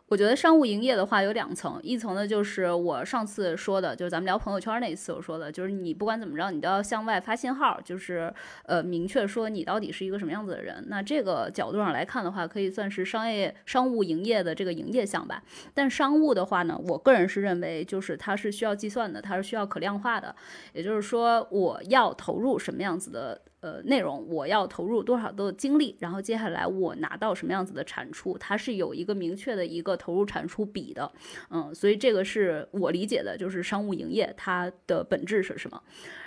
[0.09, 8.33] 我觉得商务营业的话有两层，一层呢就是我上次说的，就是咱们聊朋友圈那一次我说的，就是你不管怎么着，你都要向外发信号，就是
[8.65, 10.83] 呃明确说你到底是一个什么样子的人。
[10.87, 15.43] 那这个角度上来看的话，可以算是商业商务营业的这个营业项吧。
[15.75, 20.35] 但商务的话呢，我个人是认为就是它是需要计算的，它是需要可量化的，
[20.73, 23.39] 也就是说我要投入什么样子的。
[23.61, 31.11] 呃，内容我要投入多少的精力，然后接下来我拿到什么样子的产出，它是有一个明确的一个投入产出比的，
[31.49, 35.81] 嗯，所以这个是我理解的，就是商务营业它的本质是什么。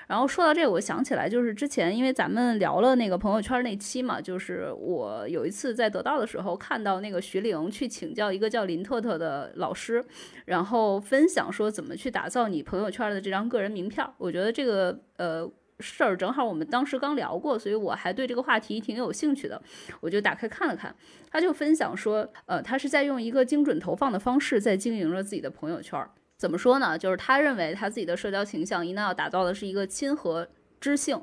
[0.09, 10.05] 然后说到这个，我想起来，就是之前因为咱们聊了那个朋友圈那期嘛，就是我有一次在得到的时候看到那个徐玲去请教一个叫林特特的老师，
[10.45, 14.07] 然后分享说怎么去打造你朋友圈的这张个人名片。
[14.19, 15.51] 我觉得这个呃。
[15.83, 19.61] 事儿正好我们当时刚聊过，所以我还对这个话题挺有兴趣的，
[20.01, 20.95] 我就打开看了看。
[21.31, 26.01] 他就分享说，呃，他是在用一个精准投放的方式在经营着自己的朋友圈。
[26.39, 26.99] 怎么说呢？
[26.99, 30.49] 就是他认为他自己的社交形象一定要打造的是一个亲和、
[30.81, 31.21] 知性，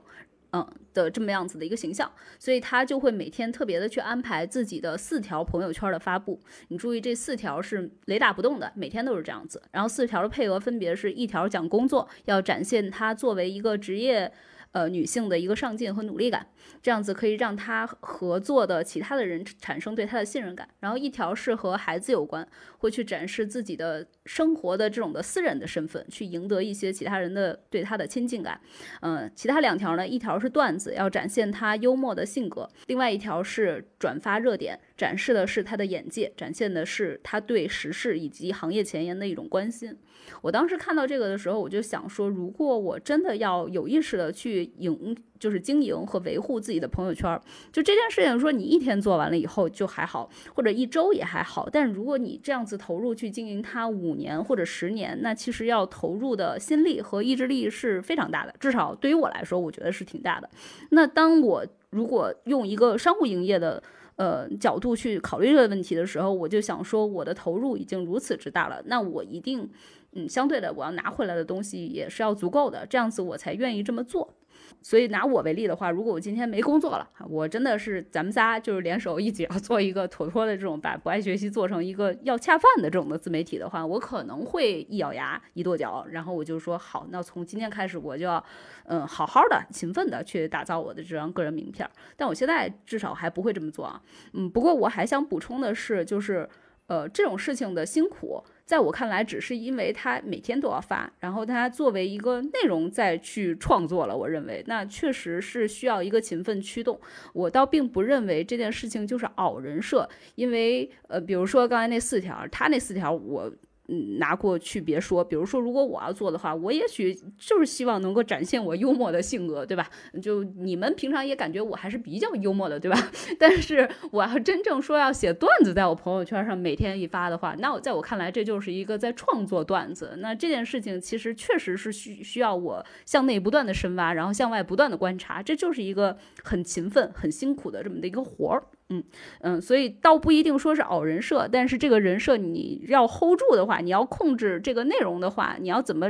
[0.51, 6.39] 嗯的这么样子的一个形象，所以他就会每天特别的去安排自己的四条朋友圈的发布。
[6.69, 9.61] 你注意，这四条是雷打不动的，每天都是这样子。
[9.71, 14.31] 然后四条的配额分别是一条讲工作，要展现他作为一个职业。
[14.71, 16.47] 呃，女性的一个上进和努力感，
[16.81, 20.69] 这样子可以让她合作的其他的人产生对她的信任感。
[20.79, 22.47] 然后一条是和孩子有关，
[22.79, 28.59] 会去展示自己的生活的这种的私人的身份，去赢得一些其他人的对他的亲近感。
[29.01, 34.79] 嗯，其他两条呢，一条是段子，要展现他幽默的性格；另外一条是转发热点。
[34.97, 39.97] 展示的是他的眼界，展现的是他对时事以及行业前沿的一种关心。
[40.41, 60.49] 我当时看到这个的时候，我就想说，如果我真的要有意识的去营，就是经营和维护自己的朋友圈，就这件事情，说你一天做完了以后就还好，或者一周也还好，但如果你这样投入去经营它五年或者十年，那其实要投入的心力和意志力是非常大的，至少对于我来说，我觉得是挺大的。
[60.91, 63.81] 那当我如果用一个商务营业的
[64.15, 69.69] 呃角度去考虑这个问题的时候，我就想说，我的投入已经如此之大了，那我一定。
[70.13, 74.33] 嗯，相对的，我要拿回来的东西也是要足够的，这样子我才愿意这么做。
[74.81, 88.43] 所以拿我为例的话，如果我今天没工作了，我真的是咱们仨就是联手一起要做一个妥妥的这种把不爱学习做成一个要恰饭的这种的自媒体的话，我可能会一咬牙一跺脚，然后我就说好，那从今天开始我就要
[88.85, 91.89] 嗯好好的勤奋的去打造我的这张个人名片。
[92.15, 94.01] 但我现在至少还不会这么做啊。
[94.33, 96.47] 嗯，不过我还想补充的是，就是
[96.87, 98.43] 呃这种事情的辛苦。
[98.69, 104.15] 在我看来，只是因为他每天都要发，然后他作为一个内容再去创作了。
[104.15, 107.01] 我认为那确实是需要一个勤奋驱动。
[107.33, 113.51] 我倒并不认为这件事情就是熬人设，因为呃，比如说刚才那四条，他那四条我。
[113.89, 115.23] 嗯，拿过去别说。
[115.23, 119.89] 比如说，如果我要做的话，我也许就是希望能够展现我幽默的性格，对吧？
[120.21, 122.97] 就你们平常也感觉我还是比较幽默的，对吧？
[123.39, 130.15] 但是我要真正说要写段子，在我朋友圈上每天一发的话，那我在我看来，这就是一个在创作段子。
[130.19, 138.63] 那这件事情其实确实是需需要我向内不断的深挖，然后向外不断的观察，这就是一个很勤奋、很辛苦的这么的一个活儿。
[138.91, 139.03] 嗯
[139.41, 146.09] 嗯，所以倒不一定说是偶人设，但是这个人设你要 hold 住的话，你要控制这个内容的话，你要怎么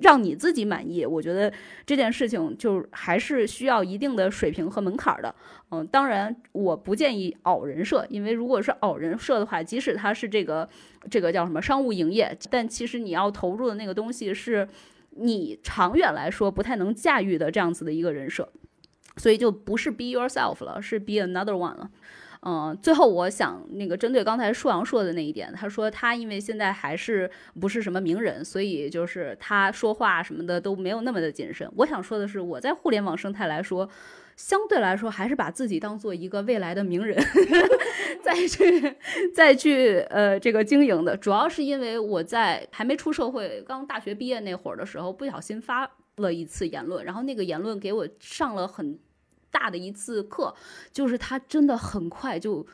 [0.00, 1.04] 让你自己满意？
[1.04, 1.52] 我觉得
[1.84, 5.34] 这件事情就还是需要一定的水平和门槛的。
[5.72, 10.68] 嗯，当然我不建议偶人设，因为如果是偶人设的话，即使它是这个
[11.10, 14.68] 这个叫什么商务营业，但其实你要投入的那个东西是
[15.10, 18.48] 你长远来说不太能驾驭的这样子的一个人设。
[19.16, 21.90] 所以就不是 be yourself 了，是 be another one 了。
[22.48, 27.28] 嗯，最后我想那个针对刚才舒阳说的那一点，他说他因为现在还是
[27.60, 31.68] 不是什么名人，所以就是他说话什么的都没有那么的谨慎。
[31.76, 33.88] 我想说的是，我在互联网生态来说，
[34.36, 37.20] 相对来说还是把自己当做一个未来的名人
[38.22, 38.96] 再去
[39.34, 48.96] 再去呃这个经营的，主要是因为我在还没出社会，刚大学毕业那会儿的时候，不小心发了一次言论，然后那个言论给我上了很。
[49.56, 50.54] 大的一次课，
[50.92, 52.66] 就是他真的很快就。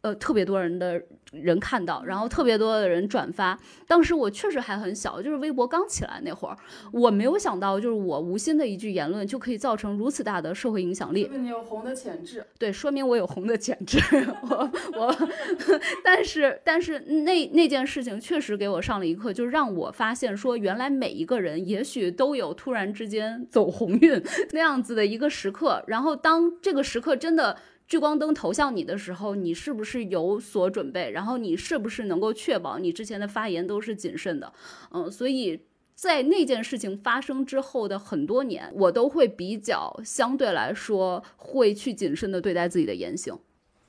[0.00, 3.58] 呃，特别多人的人看到，然后特别多的人转发。
[3.86, 6.56] 当时我确实还很小，就是微博刚起来那会儿，
[6.92, 11.24] 我没有想到，就是我无心的一句言论就可以造成如此大的社会影响力。
[11.24, 12.46] 说明你有红的潜质。
[12.58, 13.98] 对，说明我有红的潜质。
[14.48, 15.16] 我我，
[16.04, 24.22] 但是但是那那件事情确实给我上了一课，就让我发现说，原来每一个人也许都有突然之间走红运
[24.52, 25.82] 那样子的一个时刻。
[25.88, 27.56] 然后当这个时刻真的。
[27.88, 31.10] 聚光灯投向你的时候，你是不是有所准备？
[31.10, 34.52] 然后你是不是能够确保你之前的发言都是谨慎的？
[34.92, 35.58] 嗯，所以
[35.94, 43.34] 在那件事情发生之后的很多年，我都会比较相对来说会去谨慎的对待自己的言行。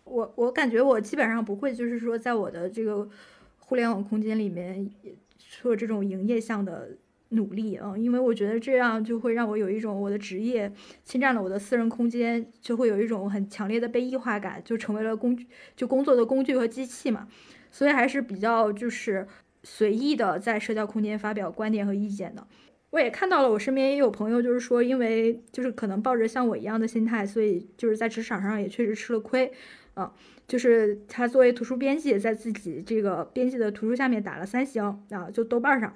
[0.06, 3.10] 我我感觉我基本上不会，就是说在我的这个
[3.60, 4.90] 互联网空间里面
[5.62, 6.92] 做这种营业项的。
[7.30, 10.72] 努力啊，因为我觉得这样就会让我有一种我的职业
[11.04, 17.28] 侵占了我的私人空间，就会有一种很强烈的被异化感，就成为了工具，就工作的工具和机器嘛。
[17.72, 19.28] 所以还是比较就是
[19.64, 22.48] 随意的在社交空间发表观点和意见的。
[22.90, 29.52] 我也看到了，我身边也有朋友就是说，因为就是可能抱着像我一样的心态，所以就是在职场上也确实吃了亏
[29.94, 30.12] 啊。
[30.48, 35.94] 就是他作为图书编辑，在自己这个编辑的图书下面打了三星啊，就豆瓣上。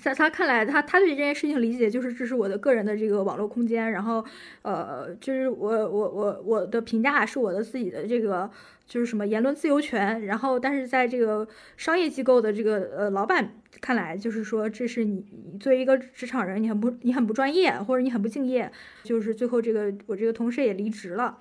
[0.00, 4.24] 在他看来，他他对这件事情理解就是这是我的个人的这个网络空间，然后，
[4.62, 8.48] 呃，就是我我我我的评价是我的自己的这个
[8.86, 11.46] 就是什么言论自由权，然后但是在这个
[11.76, 15.24] 商业机构的这个呃老板看来，就是说这是你
[15.58, 18.70] 作为一个职场人，你很不你很不专业，或者你很不敬业，
[19.02, 21.38] 就是最后这个我这个同事也离职了。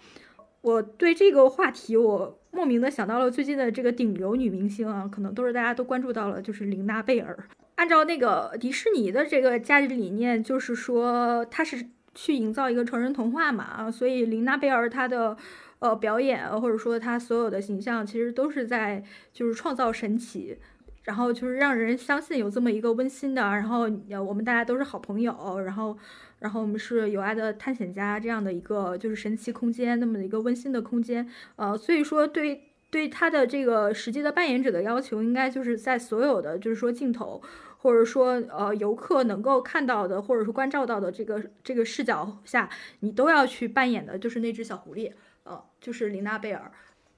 [0.62, 7.38] 我对这个话题，我莫名的想到了最近的这个顶流女明星啊，可能都是大家都关注到了，就是琳娜贝尔。
[7.78, 15.38] 按照那个迪士尼的这个价值理念，就是说它是去营造一个成人童话嘛啊，所以琳娜贝尔她的
[15.78, 20.58] 呃表演或者说她所有的形象，其实都是在就是创造神奇，
[21.04, 23.88] 然后就是让人相信有这么一个温馨的，然后
[24.26, 25.96] 我们大家都是好朋友，然后
[26.40, 32.64] 然后我们是有爱的探险家这样的一个就是神奇空间，那么一个温馨的空间，呃，所以说对。
[32.90, 37.42] 对他的这个实际的扮演者的要求，应该就是在所有的就是说镜头，
[37.88, 42.70] 或者说呃游客能够看到的，或者说关照到的这个这个视角下，
[43.00, 45.10] 你都要去扮演的就是那只小狐狸，
[45.44, 46.70] 呃，就是琳娜贝尔。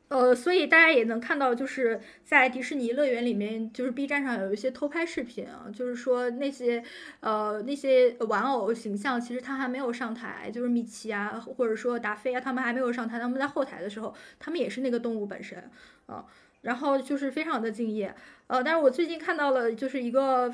[0.09, 6.83] 呃，所以大家也能看到，就是在迪士尼乐园里面，就是 B 站上有一些偷拍视频啊，就是说那些
[7.21, 15.67] 呃那些玩偶形象，其实他还没有上台，就是米奇啊，或者说达菲啊，他们还没有上台，他们在后台的时候，他们也是那个动物本身
[16.05, 16.25] 啊，
[16.61, 18.13] 然后就是非常的敬业。
[18.47, 20.53] 呃，但是我最近看到了，就是一个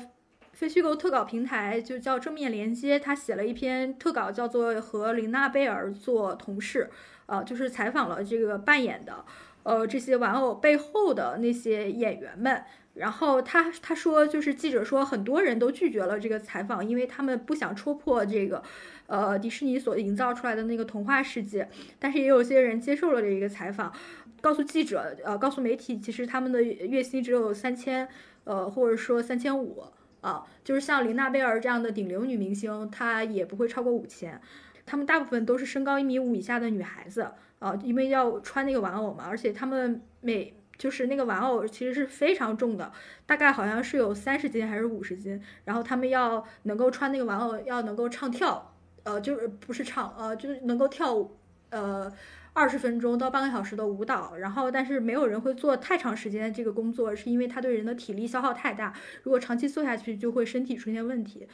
[0.52, 6.90] 非虚构特稿平台，就叫正面连接，他写了一篇特稿，叫做《和琳娜贝尔做同事》，
[7.26, 9.24] 呃，就是采访了这个扮演的。
[9.62, 12.62] 呃，这些玩偶背后的那些演员们，
[12.94, 18.62] 然后他他说，就是记者说，很多人都拒绝了这个采访，因为他们不想戳破这个，
[19.08, 21.68] 呃，迪士尼所营造出来的那个童话世界。
[21.98, 23.92] 但是也有些人接受了这一个采访，
[24.46, 28.08] 告诉记者，呃，告诉媒体，其实他们的月薪只有三千，
[28.44, 29.82] 呃，或者说三千五
[30.20, 34.40] 啊，就是像琳娜贝尔这样的顶流女明星，她也不会超过五千。
[34.84, 37.32] 他们大部分都是身高一米五以下的女孩子。
[37.58, 42.92] 啊，因为要穿那个玩偶嘛，而且他们每就是那个玩偶其实是非常重的，
[43.24, 45.42] 大概好像是有三十斤还是五十斤。
[45.64, 51.36] 然后他们要能够穿那个玩偶，要能够唱跳，呃，就是不是唱，呃，就是能够跳舞，
[51.70, 52.12] 呃，
[52.56, 54.34] 二十分钟到半个小时的舞蹈。
[54.38, 61.46] 然后，但是没有人会做太长时间这个工作，是因为他对人的体力消耗太大，如果长期做下去，就会身体出现问题。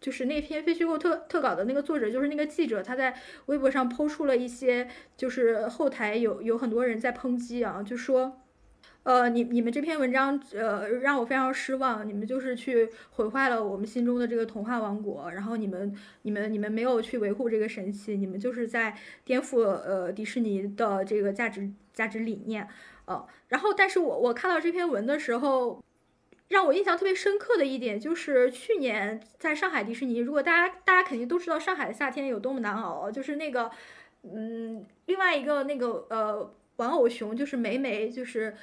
[0.00, 4.86] 就是那篇非虚构特特稿的那个作者，就是那个记者，他在微博上抛出了一些，
[5.16, 8.43] 就是后台有有很多人在抨击啊，就说，
[9.04, 22.66] 呃，你你们这篇文章，呃，让我非常失望，你们就是去毁坏了我们心中的这个童话王国，然后你们你们你们没有去维护这个神奇，你们就是在颠覆呃迪士尼的这个价值价值理念，
[23.04, 25.80] 呃，然后但是我我看到这篇文的时候。
[26.48, 33.70] 让我印象特别深刻的一点就是去年在上海迪士尼，如果大家大家肯定都知道上海的夏天有多么难熬，就是那个，
[34.22, 38.54] 嗯，另外一个那个呃玩偶熊就是梅梅，就是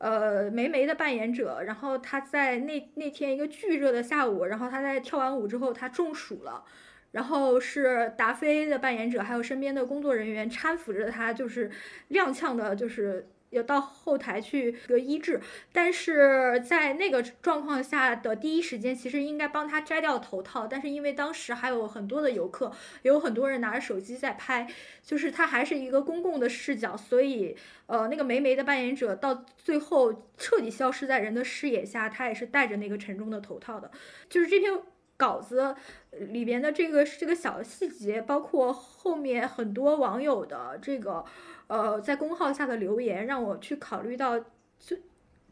[0.00, 6.64] 呃梅梅的扮演者，然后他在那那天一个巨热的下午，然后他在跳完舞之后他中暑了，
[7.12, 11.70] 然后是达菲的扮演者还有身边的工作人员搀扶着他，就是
[12.10, 13.28] 踉跄的，就是。
[13.50, 15.40] 要到后台去个医治，
[15.72, 22.72] 但是在那个状况下的第一时间，其实应该帮他摘掉头套，但是因为当时还有很多的游客，
[23.02, 24.68] 有很多人拿着手机在拍，
[25.02, 33.90] 就是他还是一个公共的视角，所以呃，那个梅梅的扮演者到最后彻底消失在人的视野下，他也是戴着那个沉重的头套的。
[34.28, 34.80] 就是这篇
[35.16, 35.74] 稿子
[36.12, 41.24] 里边的这个这个小细节，包括后面很多网友的这个。
[41.70, 44.40] 呃，在公号下的留言让我去考虑到，
[44.80, 44.96] 就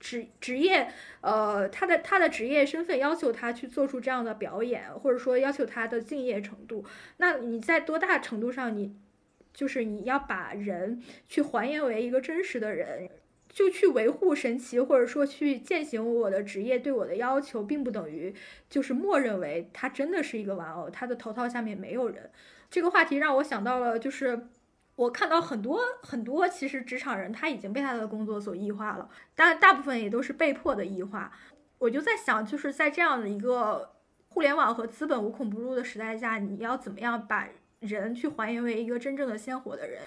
[0.00, 0.90] 职职业，
[1.20, 6.84] 呃，他的他的职业身份要求他去做出这样的表演，或者说要求他的敬业程度。
[7.18, 8.96] 那你在多大程度上，你
[9.54, 13.08] 就是你要把人去还原为一个真实的人，
[13.48, 18.34] 就去维护神奇，或者说去践行我的职业对我的要求，并不等于
[18.68, 22.28] 就是默认为他真的是一个玩偶，他的头套下面没有人。
[22.68, 24.48] 这个话题让我想到了，就是。
[24.98, 31.30] 我看到很多很多，其实职场人他已经被他的工作所异化了，但大部分也都是被迫的异化。
[31.78, 33.92] 我就在想，就是在这样的一个
[34.30, 40.00] 互联网和资本无孔不入的时代下，你要怎么样把人去还原为一个真正的鲜活的人？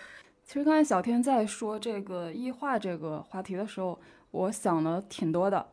[0.43, 3.97] 其实刚才小天在说这个异化这个话题的时候，
[4.31, 5.65] 我想了挺多的。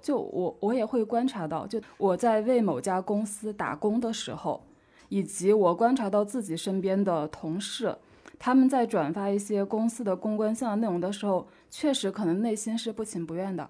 [0.00, 4.64] 就我我也会观察到，就我在为某家公司打工的时候，
[5.08, 7.96] 以及我观察到自己身边的同事。
[8.42, 13.68] 他们在转发一些公司的公关项的内容的时候，确实可能内心是不情不愿的。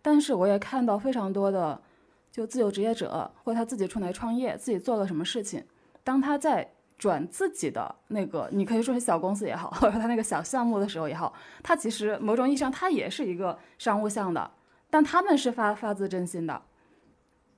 [0.00, 1.82] 但是我也看到非常多的，
[2.30, 5.64] 就自由职业者或他自己出来创业，自己做了什么事情，
[6.04, 14.52] 当他在转自己的那个，你可以说是小公司也好，或者他那个小项目的时候也好，他其实某种意义上他也是一个商务项的，
[14.88, 16.62] 但他们是发发自真心的。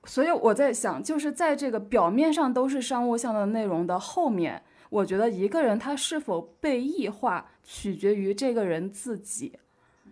[0.05, 4.63] 所以我在想，就是在这个表面上都是商务项的内容的后面。
[4.93, 9.51] 我觉得一个人他是否被异化，取决于这个人自己。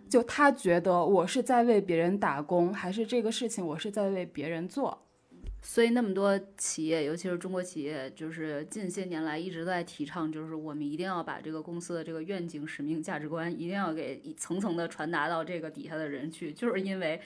[0.08, 5.06] 就他觉得我是在为别人打工，还是这个事情我是在为别人做。
[5.62, 17.20] 所以那么多企业，尤其是中国企业，就是近些年来一直在提倡，就是我们一定要把这个公司的这个愿景、使命、价值观，一定要给层层的传达到这个底下的人去，就是因为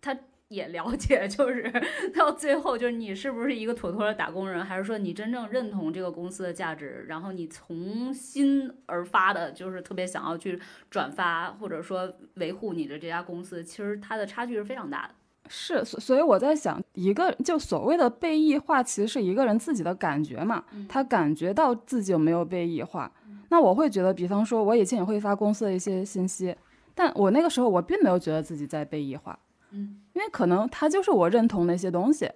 [0.00, 0.16] 他。
[0.52, 1.72] 也了解， 就是
[2.14, 15.14] 到最后，就是你是不是一个妥妥的打工人，还是说你真正认同这个公司的价值，然后你从心而发的，就是特别想要去转发或者说维护你的这家公司，其实它的差距是非常大的。
[15.48, 23.10] 是，所所以我在想，一个就所谓的被异化，其实是一个人自己的感觉嘛，他感觉到自己有没有被异化。
[23.50, 26.56] 那我会觉得，比方说，我以前也会发公司的一些信息，
[26.94, 29.38] 但我那个时候我并没有觉得自己在被异化。
[29.72, 32.30] 嗯，因为可能它就是我认同的一些东西，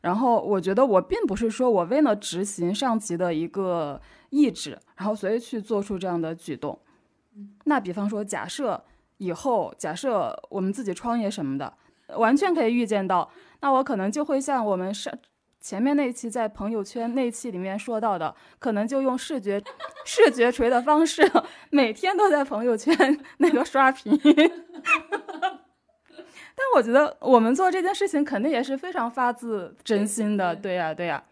[0.00, 4.00] 然后我觉得我并不是说我为了执行上级的一个
[4.30, 6.78] 意志，然后所以去做出这样的举动。
[7.64, 8.82] 那比方说，假设
[9.18, 11.72] 以后假设我们自己创业什么的，
[12.16, 15.12] 完全可以预见到，那我可能就会像我们上
[15.60, 19.62] 前面那期在朋友圈那期里面说到的，可能就用视觉
[20.04, 21.30] 视觉锤的方式，
[21.70, 22.94] 每天都在朋友圈
[23.38, 24.18] 那个刷屏。
[26.58, 30.74] 但我觉得我们做这件事情肯定也是非常发自真心的，对。
[30.74, 31.22] 呀，对呀，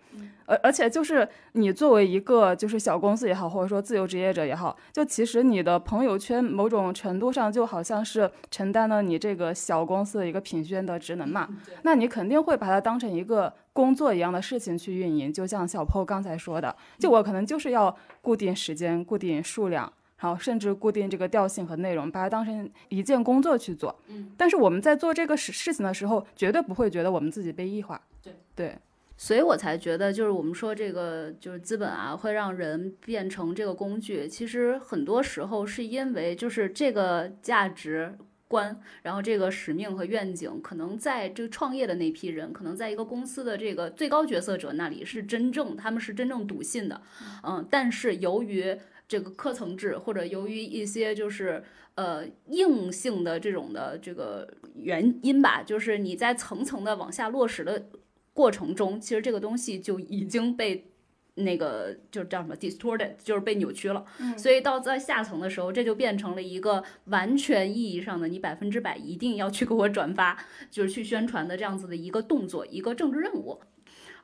[0.47, 11.49] 而而且就是你作为一个就是小公司也好，或者说自由职业者也好，就其实你的朋友圈某种程度上就好像是承担了你这个小公司的一个品宣的职能嘛，
[11.83, 19.93] 那你肯定会把它当成一个工作一样的事情去运营，就像小 PO 刚才说的，就我可能就是要固定时间、固定数量。
[20.19, 23.95] 然后甚至固定这个调性和内容，把它当成一件工作去做。
[24.09, 28.01] 嗯，但是我们在做这个事事情的时候，绝对不会觉得我们自己被异化。
[28.23, 28.79] 对对，
[29.17, 34.27] 所以我才觉得，就是我们说这个就是资本啊，会让人变成这个工具。
[34.27, 38.17] 其实很多时候是因为就是这个价值
[38.49, 47.03] 观，然后这个使命和愿景，可能在这个创业的那批人，可能在一个公司的这个最高决策者那里是真正他们是真正笃信的。
[47.43, 48.77] 嗯，但是由于
[49.09, 51.63] 这个科层制，或者由于一些就是
[51.95, 57.89] 呃硬性的这种的这个原因吧，就是你在层层的往下落实的
[58.33, 60.91] 过程中，其实这个东西就已经被
[61.37, 64.05] 那个就是叫什么 distorted，就是被扭曲了。
[64.37, 73.61] 所以到在下层的时候，这就变成了一个完全意义上的你百分之百一定要去给我转发，就是去宣传的这样子的一个动作，一个政治任务。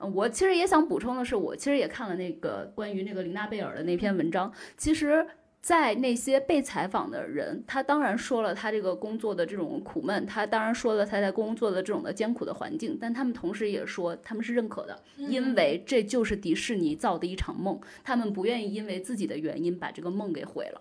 [0.03, 4.53] 我其实也想补充的是，我其实也看了那个关于那个琳娜贝尔的那篇文章。
[4.77, 5.27] 其实，
[5.61, 20.81] 在那些被采访的人，他当然说了他这个工作的这种苦闷，他当然说了他在工作的这种的艰苦的环境，但他们同时也说他们是认可的，因为这就是迪士尼造的一场梦，他们不愿意因为自己的原因把这个梦给毁了。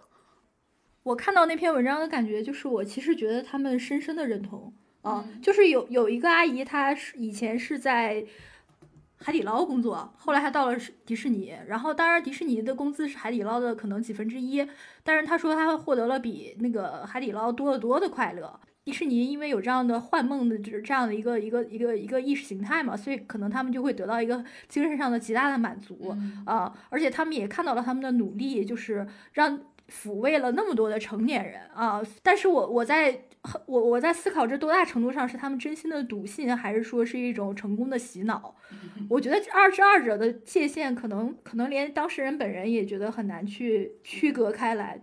[1.04, 8.26] 我看到那篇文章的感觉就是，我其实觉得他们深深的认同啊，就是有有一个阿姨，她是以前是在。
[9.22, 14.68] 海底捞工作，后来还到了迪士尼，然后当然迪士尼的工资是海底捞的可能几分之一，
[15.04, 18.60] 但是他说他获得了比那个海底捞多得多的快乐。
[18.84, 26.18] 迪士尼因为有这样的幻梦的，就是这样的一个一个一个一个意识形态嘛，所以可能他们就会得到一个精神上的极大的满足
[26.48, 29.60] 啊，而且他们也看到了他们的努力，就是让
[29.92, 32.02] 抚慰了那么多的成年人啊。
[32.24, 33.26] 但是我我在。
[33.66, 38.56] 我我在思考这多大程度上是他们真心的笃信，还是说是一种成功的洗脑？
[39.10, 45.02] 我觉得二之二者的界限，可能可能连当事人本人也觉得很难去区隔开来。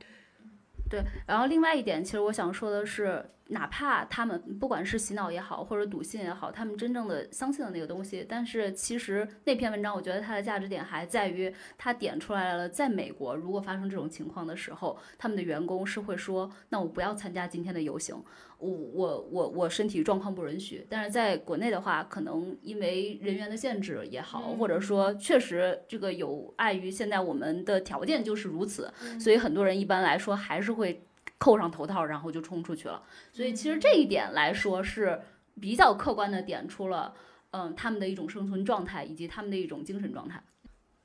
[0.89, 3.28] 对，然后另外一点，其实我想说的是。
[3.49, 18.22] 哪怕他们不管是洗脑也好，或者笃信也好，他们真正的相信的那个东西，但是其实那篇文章，我觉得它的价值点还在于，它点出来了，在美国如果发生这种情况的时候，他们的员工是会说，那我不要参加今天的游行，
[18.59, 20.86] 我我我我身体状况不允许。
[20.90, 31.03] 但是在国内的话，可能因为人员的限制也好，或者说确实这个有碍于现在我们的条件就是如此，所以很多人一般来说还是会。
[31.39, 33.03] 扣上头套，然后就冲出去了。
[33.32, 35.20] 所以其实这一点来说是
[35.61, 37.14] 比较客观的点出了，
[37.53, 40.43] 嗯，他们的一种生存状态以及他们的一种精神状态。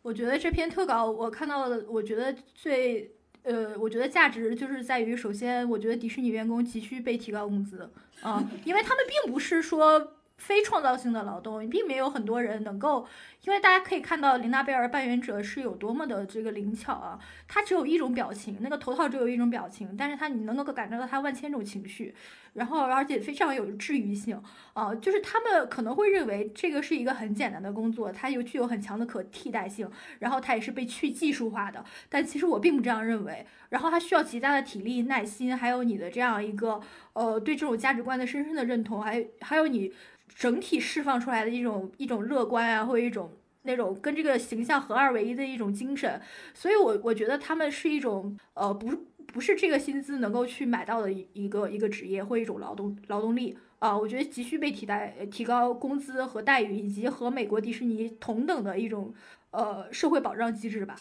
[0.02, 7.90] 我觉得这篇特稿我看到的，我觉得最呃，我觉得价值就是在于，首先我觉得迪士尼员工急需被提高工资
[8.22, 10.18] 啊，因为他们并不是说。
[10.38, 13.08] 非创造性的劳动，并没有很多人能够，
[13.44, 22.14] 因为大家可以看到琳娜贝尔扮演者是有多么的这个灵巧啊，她只有一种表情，那个头套只有一种表情，但是她你能够感受到她万千种情绪，
[22.54, 24.42] 然后而且非常有治愈性
[24.74, 29.90] 啊，就是他们可能会认为这个是一个很简单的工作，它又具有很强的可替代性，
[30.20, 36.82] 然后它也是被去技术化的，但其实我并不这样认为，然后它需要极大的体力、耐心，还有你的这样一个
[37.14, 39.92] 呃对这种价值观的深深的认同，还还有你。
[40.36, 43.32] 整体释放出来的一种一种乐观啊，或者一种
[43.64, 46.20] 那种跟这个形象合二为一的一种精神，
[46.56, 48.90] 所以我我觉得他们是一种呃不
[49.28, 59.14] 不是这个薪资能够去买到的一一个一个职业或一种劳动劳动力啊、我觉得急需被替代，提高工资和待遇，以及和美国迪士尼同等的一种
[59.52, 60.96] 呃社会保障机制吧。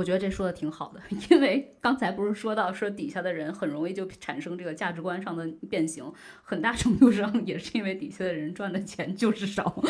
[0.00, 6.10] 我觉得这说的挺好的，因为刚才不是说到说底下的人很容易就产生这个价值观上的变形，
[6.42, 9.82] 很大程度上也是因为底下的人赚的钱就是少，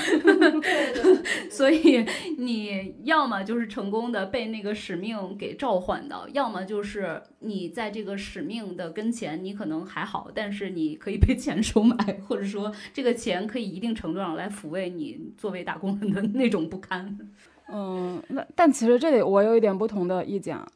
[1.49, 2.05] 所以
[2.39, 11.97] 你要么就是成功的被那个使命给召唤到，要么就是你在这个使命的跟前，你可能还好，但是你可以被钱收买，
[12.27, 17.17] 或者说这个钱可以一定程度上来抚慰你作为打工人的那种不堪。
[17.73, 20.67] 嗯，那但其实这里我有一点不同的意见啊，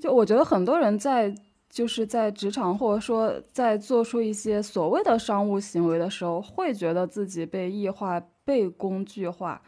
[0.00, 1.34] 就我觉得很多人在
[1.70, 9.60] 就是在职场或者说在做出一些所谓的商务行为的时候，会觉得自己被异化、被工具化。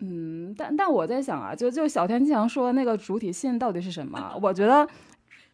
[0.00, 4.38] 嗯，但但我在想啊，就就小天强说那个主体性到底是什么？
[4.42, 4.86] 我觉得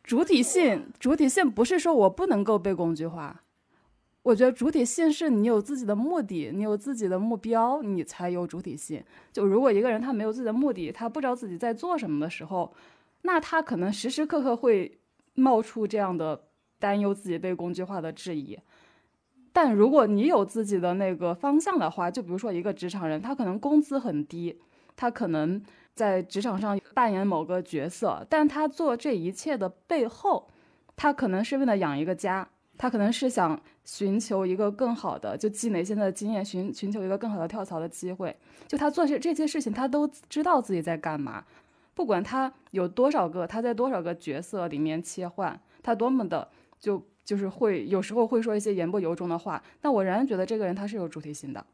[0.02, 3.42] 主体性，主体性不是说我不能够被工具化。
[4.22, 9.02] 我觉得主体性是你有自己的目的，你有自己的目标，你才有主体性。
[9.32, 12.70] 就如果一个人他没有自己的目的，他不知道自己在做什么的时候，
[13.22, 14.98] 那他可能时时刻刻会
[15.34, 16.48] 冒出这样的
[16.78, 18.58] 担忧自己被工具化的质疑。
[19.52, 24.60] 但如果你有自己的那个方向的话，就比如说一个职场人，他可能工资很低，
[24.96, 25.60] 他可能
[25.94, 30.48] 在职场上扮演某个角色，但他做这一切的背后，
[30.94, 32.46] 他可能是为了养一个家。
[32.78, 33.60] 他可能是想
[33.92, 38.34] 寻求一个更好的，就积累现在的经验，寻寻求一个更好的跳槽的机会。
[38.68, 41.44] 就他做这这些事情，他都知道自己在干嘛。
[41.92, 51.66] 不管他有多少个，他在多少个角色里面切换，他多么的就就是会有时候会说一些言不由衷的话，但我仍然觉得这个人他是有主体性的。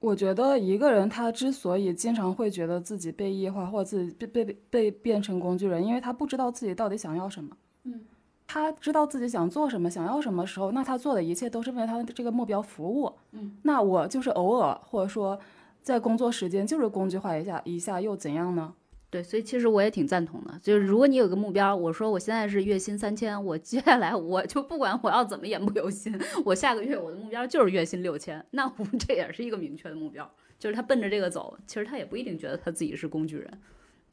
[0.00, 7.56] 我觉得一个人他之所以经常会觉得自己被异化，或者自己被被被变成工具人，因为他不知道自己到底想要什么。
[7.84, 8.04] 嗯。
[8.52, 13.10] 他知道自己想做什么、想要什么时候，那他做的一切都是为他的这个目标服务。
[13.30, 15.40] 嗯，那我就是偶尔或者说
[15.80, 18.74] 在工作时间就是工具化一下一下又怎样呢？
[19.08, 20.52] 对，所以其实我也挺赞同的。
[20.62, 33.50] 就是如果你有个目标，我说我现在是月薪三千，我接下来我就不管我要怎么言不由心，我下个月我的目标就是月薪六千，那我们这也是一个明确的目标，就是他奔着这个走，其实他也不一定觉得他自己是工具人。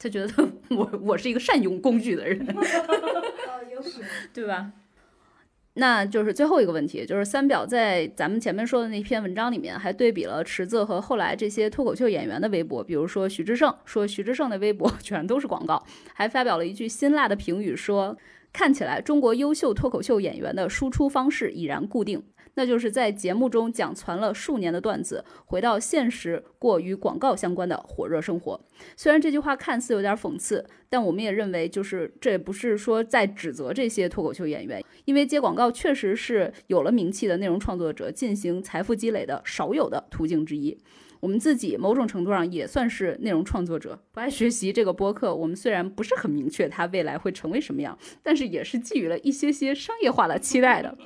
[0.01, 2.39] 他觉得 我我是一个善用工具的人，
[4.33, 4.71] 对吧？
[5.75, 15.81] 那就是最后一个问题，就是三表在咱们前面说的那篇文章里面，还对比了池子和后来这些脱口秀演员的微博，比如说徐志胜，说徐志胜的微博 全都是广告，
[16.13, 18.17] 还发表了一句辛辣的评语，说
[18.51, 22.21] 看起来中国优秀脱口秀演员的输出方式已然固定。
[22.55, 28.59] 那就是在节目中讲传了数年的段子，回到现实过与广告相关的火热生活。
[28.95, 40.77] 虽然这句话看似有点讽刺，但我们也认为，就是这也不是说在指责这些脱口秀演员，因为接广告确实是有了名气的内容创作者进行财富积累的少有的途径之一。
[41.19, 43.99] 我们自己某种程度上也算是内容创作者。
[44.11, 50.97] 不爱学习这个播客，我们虽然不是很明确它未来会成为什么样，但是也是寄予了一些些商业化的期待的。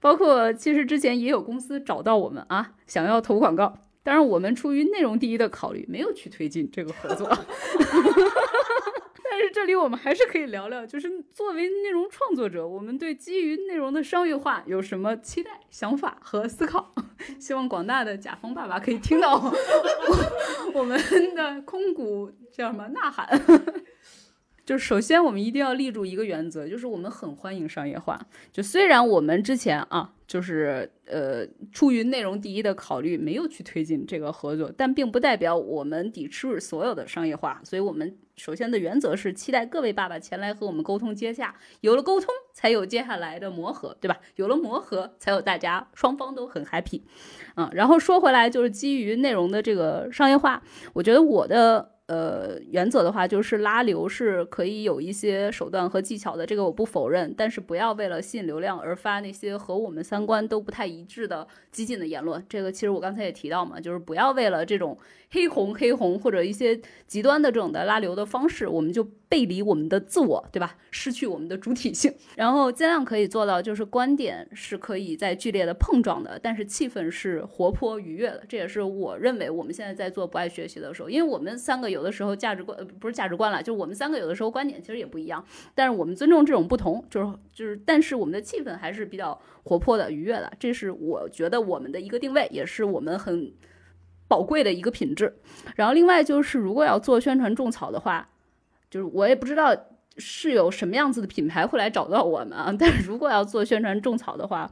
[0.00, 7.28] 包括其实之前也有公司找到我们啊，想要投广告，当然我们出于内容第一的考虑，没有去推进这个合作。
[9.32, 16.94] 但是这里我们还是可以聊聊， 就是作为内容创作者，我们对基于内容的商业化有什么期待、想法和思考？
[17.40, 21.00] 希望广大的甲方爸爸可以听到 我我们
[21.34, 23.26] 的空谷叫什么呐喊。
[24.66, 28.20] 就首先，我们一定要立住一个原则，就是我们很欢迎商业化。
[28.52, 37.60] 就虽然我们之前啊，就是呃，出于内容第一的考虑，没有去推进这个合作，但并不代表我们抵制所有的商业化。
[37.64, 44.18] 所以，我们首先的原则是期待各位爸爸前来和我们沟通接洽，有了沟通，才有接下来的磨合，对吧？
[44.36, 47.02] 有了磨合，才有大家双方都很 happy。
[47.56, 50.62] 嗯，然后说回来，就是基于内容的这个商业化，
[50.92, 51.90] 我觉得我的。
[52.06, 62.44] 呃，原则的话就是拉流是可以有一些手段和技巧的，这个我不否认，但是不要为了吸引流量而发那些和我们三观都不太一致的激进的言论。
[62.50, 64.98] 这个其实我刚才也提到嘛，就是不要为了这种
[65.32, 70.76] 黑红黑红或者一些极端的这种的拉流的方式，我们就背离我们的自我，对吧？
[70.90, 78.44] 失去我们的主体性， 然后尽量可以做到就是观点是可以在剧烈的碰撞的，但是气氛是活泼愉悦的。
[78.46, 85.42] 这也是我认为我们现在在做不爱学习的时候，因为我们三个有的时候价值观呃不是价值观了，就我们三个有的时候观点其实也不一样，
[85.74, 93.50] 但是我们尊重这种不同，就是就是，但是我们的气氛还是比较活泼的、愉悦的，这是我觉得我们的一个定位，也是我们很
[94.28, 95.36] 宝贵的一个品质。
[95.76, 98.28] 然后另外就是，如果要做宣传种草的话，
[98.90, 99.76] 就是我也不知道
[100.18, 102.74] 是有什么样子的品牌会来找到我们啊。
[102.78, 104.70] 但是如果要做宣传种草的话，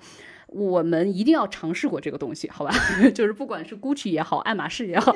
[0.49, 2.75] 我们一定要尝试过这个东西，好吧？
[3.15, 5.15] 就是不管是 GUCCI 也好，爱马仕也好，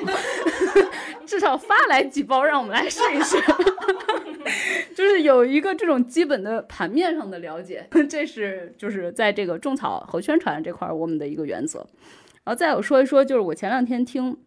[1.27, 3.37] 至少发来几包让我们来试一试。
[4.95, 11.85] 就是有一个这种基本的盘面上的了解，这是就是在这个种草和宣传这块儿我们的一个原则。
[12.45, 14.37] 然后再有说一说，就是我前两天听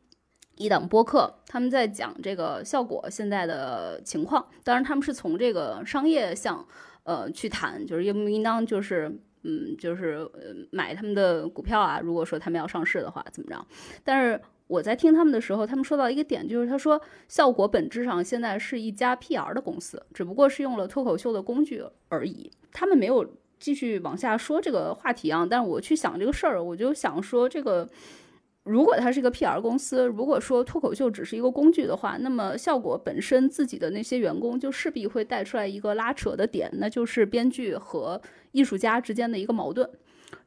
[0.56, 6.66] 一档播客，他们在讲这个效果现在的情况，当然他们是从这个商业项
[7.02, 9.08] 呃去谈，就是应不应当就是
[9.42, 13.66] 嗯就是呃买他们的股票啊，如果说他们要上市的话怎么着？
[14.04, 22.50] 但是我在听他们的时候，他们说到一个点，就是他说效果本质上现在是一家 PR 的公司，只不过是用了脱口秀的工具而已。
[22.70, 23.28] 他们没有
[23.58, 27.88] 继续往下说这个话题啊，但是我去想这个事儿，我就想说这个。
[28.64, 38.20] 如果它是一个 PR 公司，如果说脱口秀只是一个工具的话，那么效果本身自己的那些员工就势必会带出来一个拉扯的点，那就是编剧和
[38.52, 39.88] 艺术家之间的一个矛盾。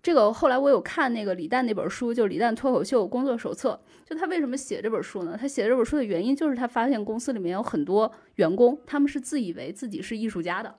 [0.03, 3.81] 这个后来我有看那个李诞那本书，就《李诞脱口秀工作手册》。
[4.07, 5.35] 就他为什么写这本书呢？
[5.35, 10.75] 他写这本书的原因就是他发现公司里面有很多员工，他们是自以为自己是艺术家的，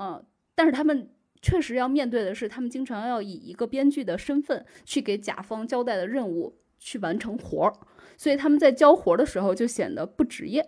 [0.00, 0.20] 嗯，
[0.56, 1.08] 但是他们
[1.42, 7.74] 确实要面对的是，他们经常要以一个编剧的身份去给甲方交代的任务去完成活儿，
[8.16, 10.64] 所以他们在交活儿的时候就显得不职业。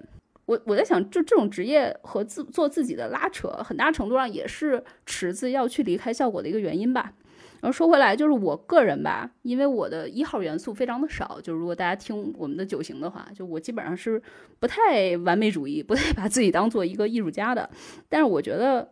[0.47, 7.15] 我我在想，就这种职业和自做自己的拉扯，很大程度上也是池子要去离开效果的一个原因吧。
[7.61, 14.21] 然后说回来，就是我个人吧，因为我的一号元素非常的少，就是如果大家听我们的九型的话，就我基本上是
[14.59, 17.71] 不太完美主义，不太把自己当做一个艺术家的。
[18.11, 18.87] 但是我觉得，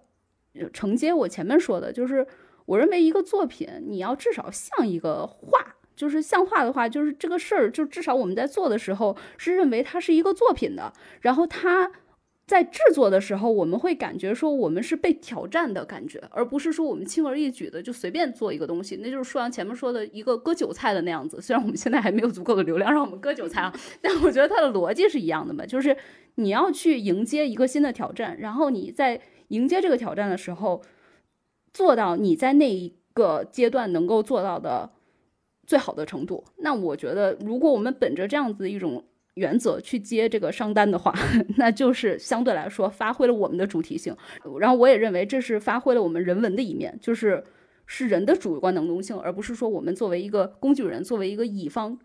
[0.72, 2.26] 承接我前面说的，就是
[2.66, 11.92] 我认为一个作品，你要至少像一个画，就是像画的话，就是这个事儿，就至少我们在做的时候是认为它是一个作品的，然后它。
[12.44, 18.96] 在制作的时候，我们会感觉说我们是被挑战的感觉，而不是说我们轻而易举的就随便做一个东西。
[18.96, 21.40] 那就是说像前面说的一个割韭菜的那样子。
[21.40, 23.72] 虽然我们现在还没有足够的流量让我们割韭菜啊，
[24.02, 25.96] 但我觉得它的逻辑是一样的嘛，就是
[26.34, 29.18] 你要去迎接一个新的挑战，然后你在
[29.52, 30.82] 迎接这个挑战的时候，
[31.72, 34.90] 做到你在那一个阶段能够做到的
[35.66, 36.44] 最好的程度。
[36.58, 39.04] 那我觉得，如果我们本着这样子一种。
[39.36, 41.10] 原则去接这个商单的话，
[41.56, 44.14] 那就是相对来说发挥了我们的主体性。
[44.60, 47.42] 然后我也认为这是发挥了我们人文的一面，就是
[47.86, 51.98] 是人的主观能动性，而不是说我们作为一个工具人，作为一个乙方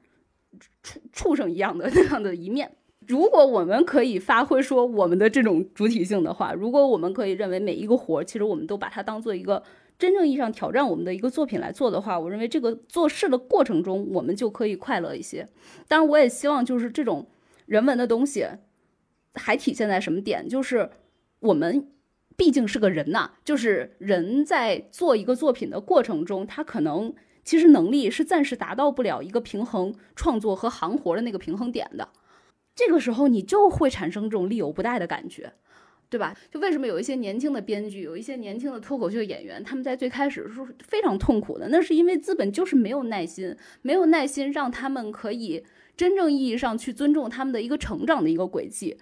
[0.82, 2.77] 畜畜生一样的 那样的一面。
[3.08, 9.64] 如果我们可以发挥说我们的这种主体性的话，如果我们可以认为每一个活，其实我们都把它当做一个。
[10.00, 15.48] 真正意义上挑战我们的一个作品来做的话，我认为这个做事的过程中，我们就可以快乐一些。
[15.88, 17.26] 当然，我也希望就是这种
[17.66, 18.46] 人文的东西，
[19.34, 20.48] 还体现在什么点？
[20.48, 20.92] 就是
[21.40, 21.88] 我们
[22.36, 27.12] 毕竟是个人呐，就是人在做一个作品的过程中，他可能
[27.44, 32.08] 其实能力是暂时达到不了一个平衡创作和行活的那个平衡点的。
[32.78, 35.52] 这个时候，你就会产生这种力有不逮的感觉。
[36.10, 36.34] 对吧？
[36.50, 41.68] 就为什么有一些年轻的编剧，有一些年轻的脱口秀演员，他们在最开始是非常痛苦的。
[41.68, 45.66] 那是因为资本就是没有耐心，没有耐心让他们可以
[45.98, 48.98] 真正意义上去尊重他们的一个成长的一个轨迹，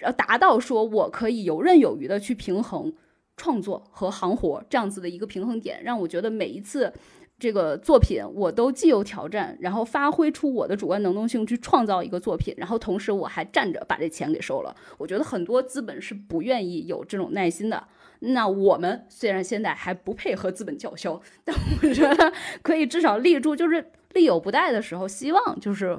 [0.00, 2.92] 要达到说我可以游刃有余的去平衡
[3.36, 6.92] 创作和行活这样子的一个平衡点，让我觉得每一次。
[7.38, 14.74] 这个作品我都既有挑战，然后发挥出我的主观能动性去创造一个作品，然后同时我还站着把这钱给收了。
[14.98, 17.86] 我觉得很多资本是不愿意有这种耐心的。
[18.20, 22.32] 那我们虽然现在还不配合资本叫嚣，但我觉得
[22.62, 25.96] 可以至少立住，就是力有不逮的时候，希望就是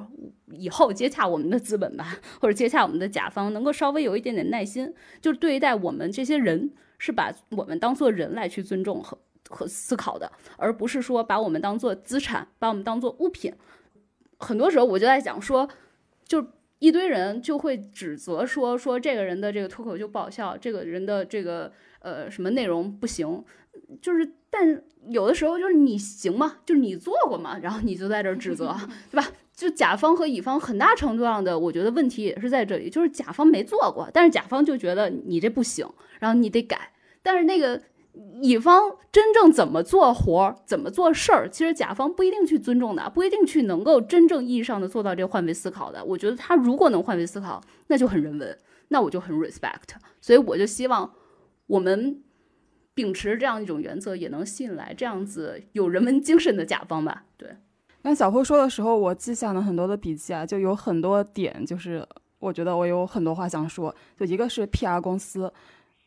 [0.51, 9.17] 以后接洽我们的资本吧，或者接洽我们的甲方，能够稍微有一点点耐心，就对待我们这些人，是把我们当做人来去尊重和。
[9.49, 13.53] 和思考的，而不是说把我们当做资产，把我们当做物品。
[14.37, 15.67] 很多时候我就在讲说，
[16.23, 16.45] 就
[16.77, 21.69] 一堆人就会指责说说这个人的这个脱口秀不好笑，这个人的这个
[21.99, 23.43] 呃什么内容不行。
[24.01, 26.57] 就是，但有的时候就是你行吗？
[26.65, 27.57] 就是你做过吗？
[27.61, 28.73] 然后你就在这指责，
[29.11, 29.27] 对吧？
[29.53, 35.85] 就甲方和乙方很大程度上的，我觉得问题也是在这里，就是甲方没做过，但是甲方就觉得你这不行，
[36.19, 36.93] 然后你得改。
[37.21, 37.81] 但是那个。
[38.41, 46.03] 乙方真正怎么做活儿，怎么做事儿，其实甲方不一定去尊重的，不一定去能够真正意义上的做到这换位思考的。
[46.03, 48.57] 我觉得他如果能换位思考，那就很人文，
[48.89, 49.89] 那我就很 respect。
[50.21, 51.13] 所以我就希望
[51.67, 52.21] 我们
[52.93, 57.25] 秉持这样一种原则，也能吸引来这样子有人文精神的甲方吧。
[57.37, 57.55] 对，
[58.01, 62.05] 那小辉说的时候，我记下了很多的笔记啊，就有很多点，就是
[62.39, 63.93] 我觉得我有很多话想说。
[64.17, 65.51] 就一个是 PR 公司，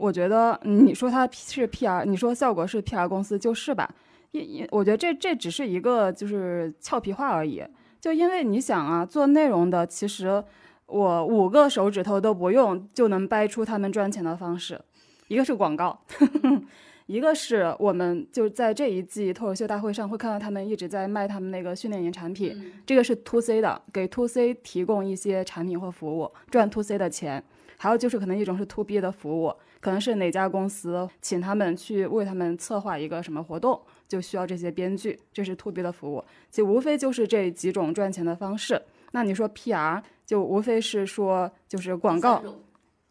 [0.03, 3.89] 我觉得你说它是 PR，你说效果是 PR 公司就是吧？
[4.33, 7.63] 因因我觉得这这只是一个就是俏皮话而已。
[8.01, 10.43] 就因为你想啊，做内容的其实
[10.87, 14.81] 我五个手指头都不用就能掰出他们赚钱的方式，
[15.29, 15.97] 一个是广告。
[17.07, 27.41] 一个是我们就在这一季脱口秀大会上会看到他们一直在卖他们那个训练营产品，这个是 to C 的，给 to C 提供一些产品或服务，赚 to C 的钱。
[27.77, 29.53] 还有就是可能一种是 to B 的服务，
[29.83, 36.25] 可能是哪家公司请他们去为他们策划一个什么活动，就需要这些编剧，这是 to B 的服务。
[36.51, 38.81] 其实无非就是这几种赚钱的方式。
[39.11, 42.41] 那你说 PR 就无非是说就是广告，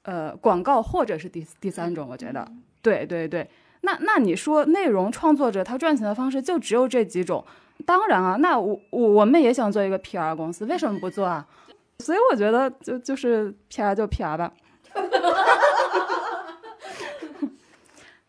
[0.03, 2.49] 呃，广告或者是第第三种，我觉得，
[2.81, 3.49] 对对对。
[3.81, 7.43] 那那你说内容创作者他赚钱的方式就只有这几种？
[7.85, 11.45] 当然啊，那我我我们也想做一个 PR 公司，为什么不做啊？
[11.99, 14.53] 所以我觉得就就是 PR 就 PR 吧。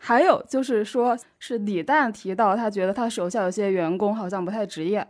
[0.04, 5.06] 还有就是说，是李诞提到他觉得他手下有些员工好像不太职业。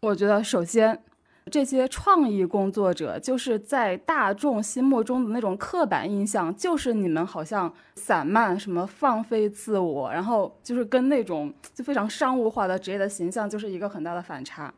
[0.00, 1.02] 我觉得首先。
[1.48, 14.74] 这些创意工作者，就是在大众心目中的那种刻板印象，就是你们好像散漫，什么放飞自我，然后就是跟那种就非常商务化的职业的形象，就是一个很大的反差。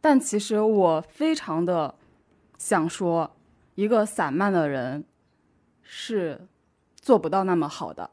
[0.00, 1.94] 但其实我非常的
[2.58, 3.30] 想说，
[3.76, 5.04] 一个散漫的人
[5.84, 6.48] 是
[7.00, 8.10] 做不到那么好的。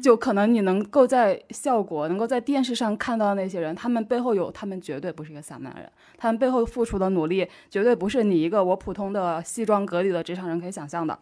[0.00, 11.18] 就可能你能够在效果，能够在电视上看到那些人，他们背后有，他们绝对不是一个散漫人，他们背后付出的努力，绝对不是你一个我普通的西装革履的职场人可以想象的。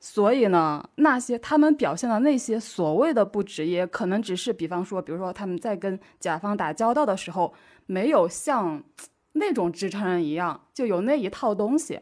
[0.00, 7.54] 所以呢，那些他们表现的那些所谓的不职业，可能只是，比方说，比如说他们在跟甲方打交道的时候，
[7.86, 8.82] 没有像
[9.34, 12.00] 那种职场人一样，就有那一套东西。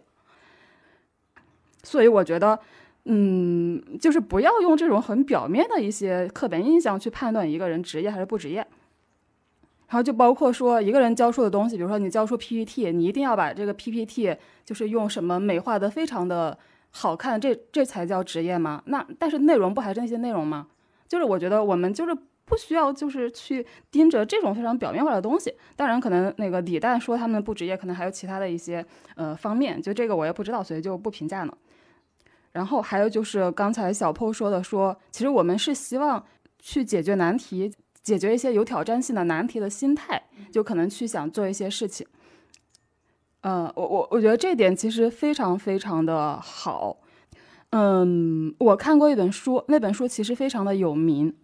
[1.82, 2.59] 所以我觉得。
[3.06, 8.66] 嗯，就是不要用这种很表面的一些刻板印象去判断一个人职业还是不职业。
[9.89, 16.59] 然后就包括说一个人教出的东西，比如说你教出 PPT，你一定要把这个 PPT 就是用什么美化的非常的
[16.90, 18.82] 好看，这这才叫职业吗？
[18.86, 20.66] 那但是内容不还是那些内容吗？
[21.06, 22.16] 就是我觉得我们就是
[22.47, 25.55] 不需要就是去盯着这种非常表面化的东西。
[25.76, 31.56] 当然，可能那个李诞说他们不职业，可能还有其他的一些呃方面，就这个我也不知道，所以就不评价了。
[32.55, 36.24] 然后还有就是刚才小 PO 说的，说其实我们是希望
[36.60, 37.70] 去解决难题，
[38.01, 40.22] 解决一些有挑战性的难题的心态，
[40.52, 42.06] 就可能去想做一些事情。
[43.40, 46.97] 嗯，我我我觉得这点其实非常非常的好。
[47.70, 51.35] 嗯，我看过一本书，那本书其实非常的有名，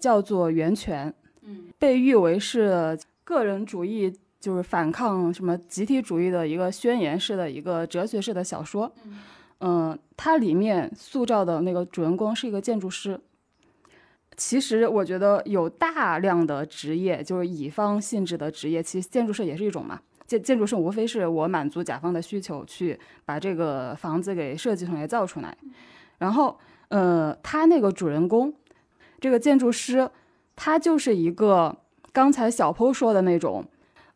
[0.00, 1.08] 叫做《源泉》，
[1.42, 8.92] 嗯，被誉为是个人主义就是反抗什么集体主义的一个宣言式的一个哲学式的小说。
[9.04, 9.18] 嗯，
[10.16, 13.20] 它里面塑造的那个主人公是一个建筑师。
[14.36, 20.00] 其实我觉得有大量的职业，就是乙方性质的职业，其实建筑师也是一种嘛。
[20.26, 25.56] 建建筑师无非是我满足甲方的需求，去把这个房子给设计出来、造出来。
[26.18, 26.56] 然后，
[26.88, 28.52] 呃，他那个主人公，
[29.20, 30.08] 这个建筑师，
[30.54, 31.76] 他就是一个
[32.12, 33.64] 刚才小坡说的那种。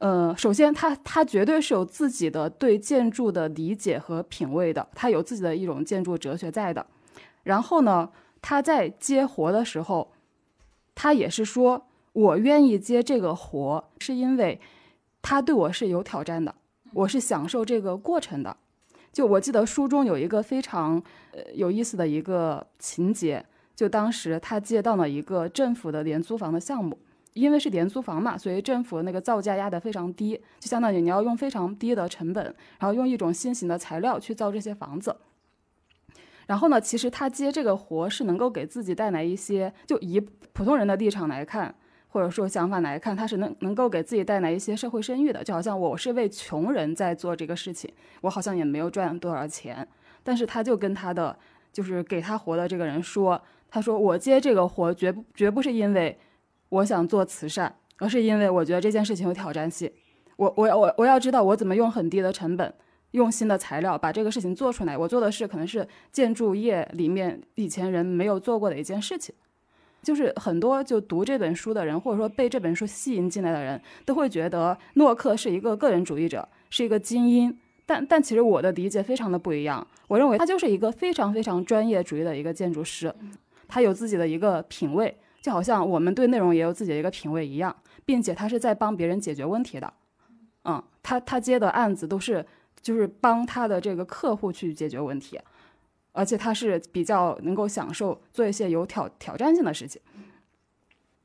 [0.03, 6.85] 呃，首先他他绝对是有自己的对建筑的理解和品味的，他有自己的一种建筑哲学在的。
[7.45, 8.11] 然后呢，
[8.41, 10.11] 他在接活的时候，
[10.97, 14.61] 他也是说我愿意接这个活，是因为
[15.23, 16.53] 他对我是有挑战的，
[16.93, 18.57] 我是享受这个过程的。
[19.13, 21.01] 就我记得书中有一个非常
[21.31, 23.47] 呃有意思的一个情节，
[23.77, 26.99] 就当时他接到了一个政府的廉租房的项目。
[27.35, 32.45] 因为是廉租房嘛，所以政府那个造价压得非常低，就相当于你要用非常低的成本，
[32.79, 35.17] 然后用一种新型的材料去造这些房子。
[36.47, 40.21] 然后呢，其实他接这个活是能够给自己带来一些，就以
[40.53, 41.75] 普通人的立场来看，
[42.09, 45.43] 或者说想法来看，他是能能够给自己带来一些社会声誉的。
[45.43, 47.91] 就好像我是为穷人在做这个事情，
[48.21, 49.89] 我好像也没有赚多少钱，
[50.23, 51.39] 但是他就跟他的
[51.73, 53.41] 就是给他活的这个人说，
[53.71, 56.19] 他说我接这个活绝绝不是因为。
[56.73, 59.91] 我想做慈善，而是因为我觉得这件事情有挑战性。
[60.37, 62.73] 我我我我要知道我怎么用很低的成本，
[63.11, 64.97] 用新的材料把这个事情做出来。
[64.97, 69.35] 我做的事可能是建筑业里面以前人没有做过的一件事情。
[70.03, 77.55] 就是很多就读这本书的人，或者说被这本书吸引进来的人，都会觉得诺克是一个个人主义者，是一个精英。
[77.85, 79.87] 但但其实我的理解非常的不一样。
[80.09, 83.15] 我认为他就是一个非常非常专业主义的一个建筑师，
[83.69, 85.15] 他有自己的一个品味。
[85.43, 89.93] 就好像我们对内容也有自己的一个品味一样，并且他是在帮别人解决问题的。
[90.65, 92.47] 嗯，他他接的案子都是
[92.81, 95.39] 就是帮他的这个客户去解决问题，
[96.13, 100.01] 而且他是比较能够享受做一些有挑挑战性的事情。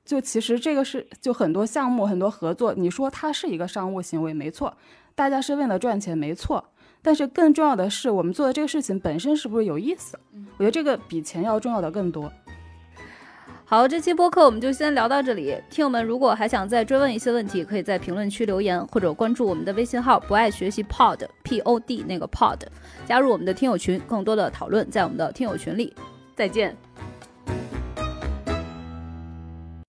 [0.03, 4.75] 就其实这个是就很多项目很多合作，你说它是一个商务行为没错，
[5.13, 6.63] 大家是为了赚钱没错，
[7.01, 10.17] 但是更重要的是我们做的这个事情本身是不是有意思？
[10.57, 12.31] 我觉得这个比钱要重要的更多。
[13.69, 15.53] 好，这期播客我们就先聊到这里。
[15.69, 22.59] 听友们如果还想再追问一些问题，可以在评论区留言，或者关注我们的微信号“不爱学习 Pod P O D” 那个 Pod，
[23.05, 25.93] 加入我们的听友群，更多的讨论在我们的听友群里。
[26.33, 26.73] 再见。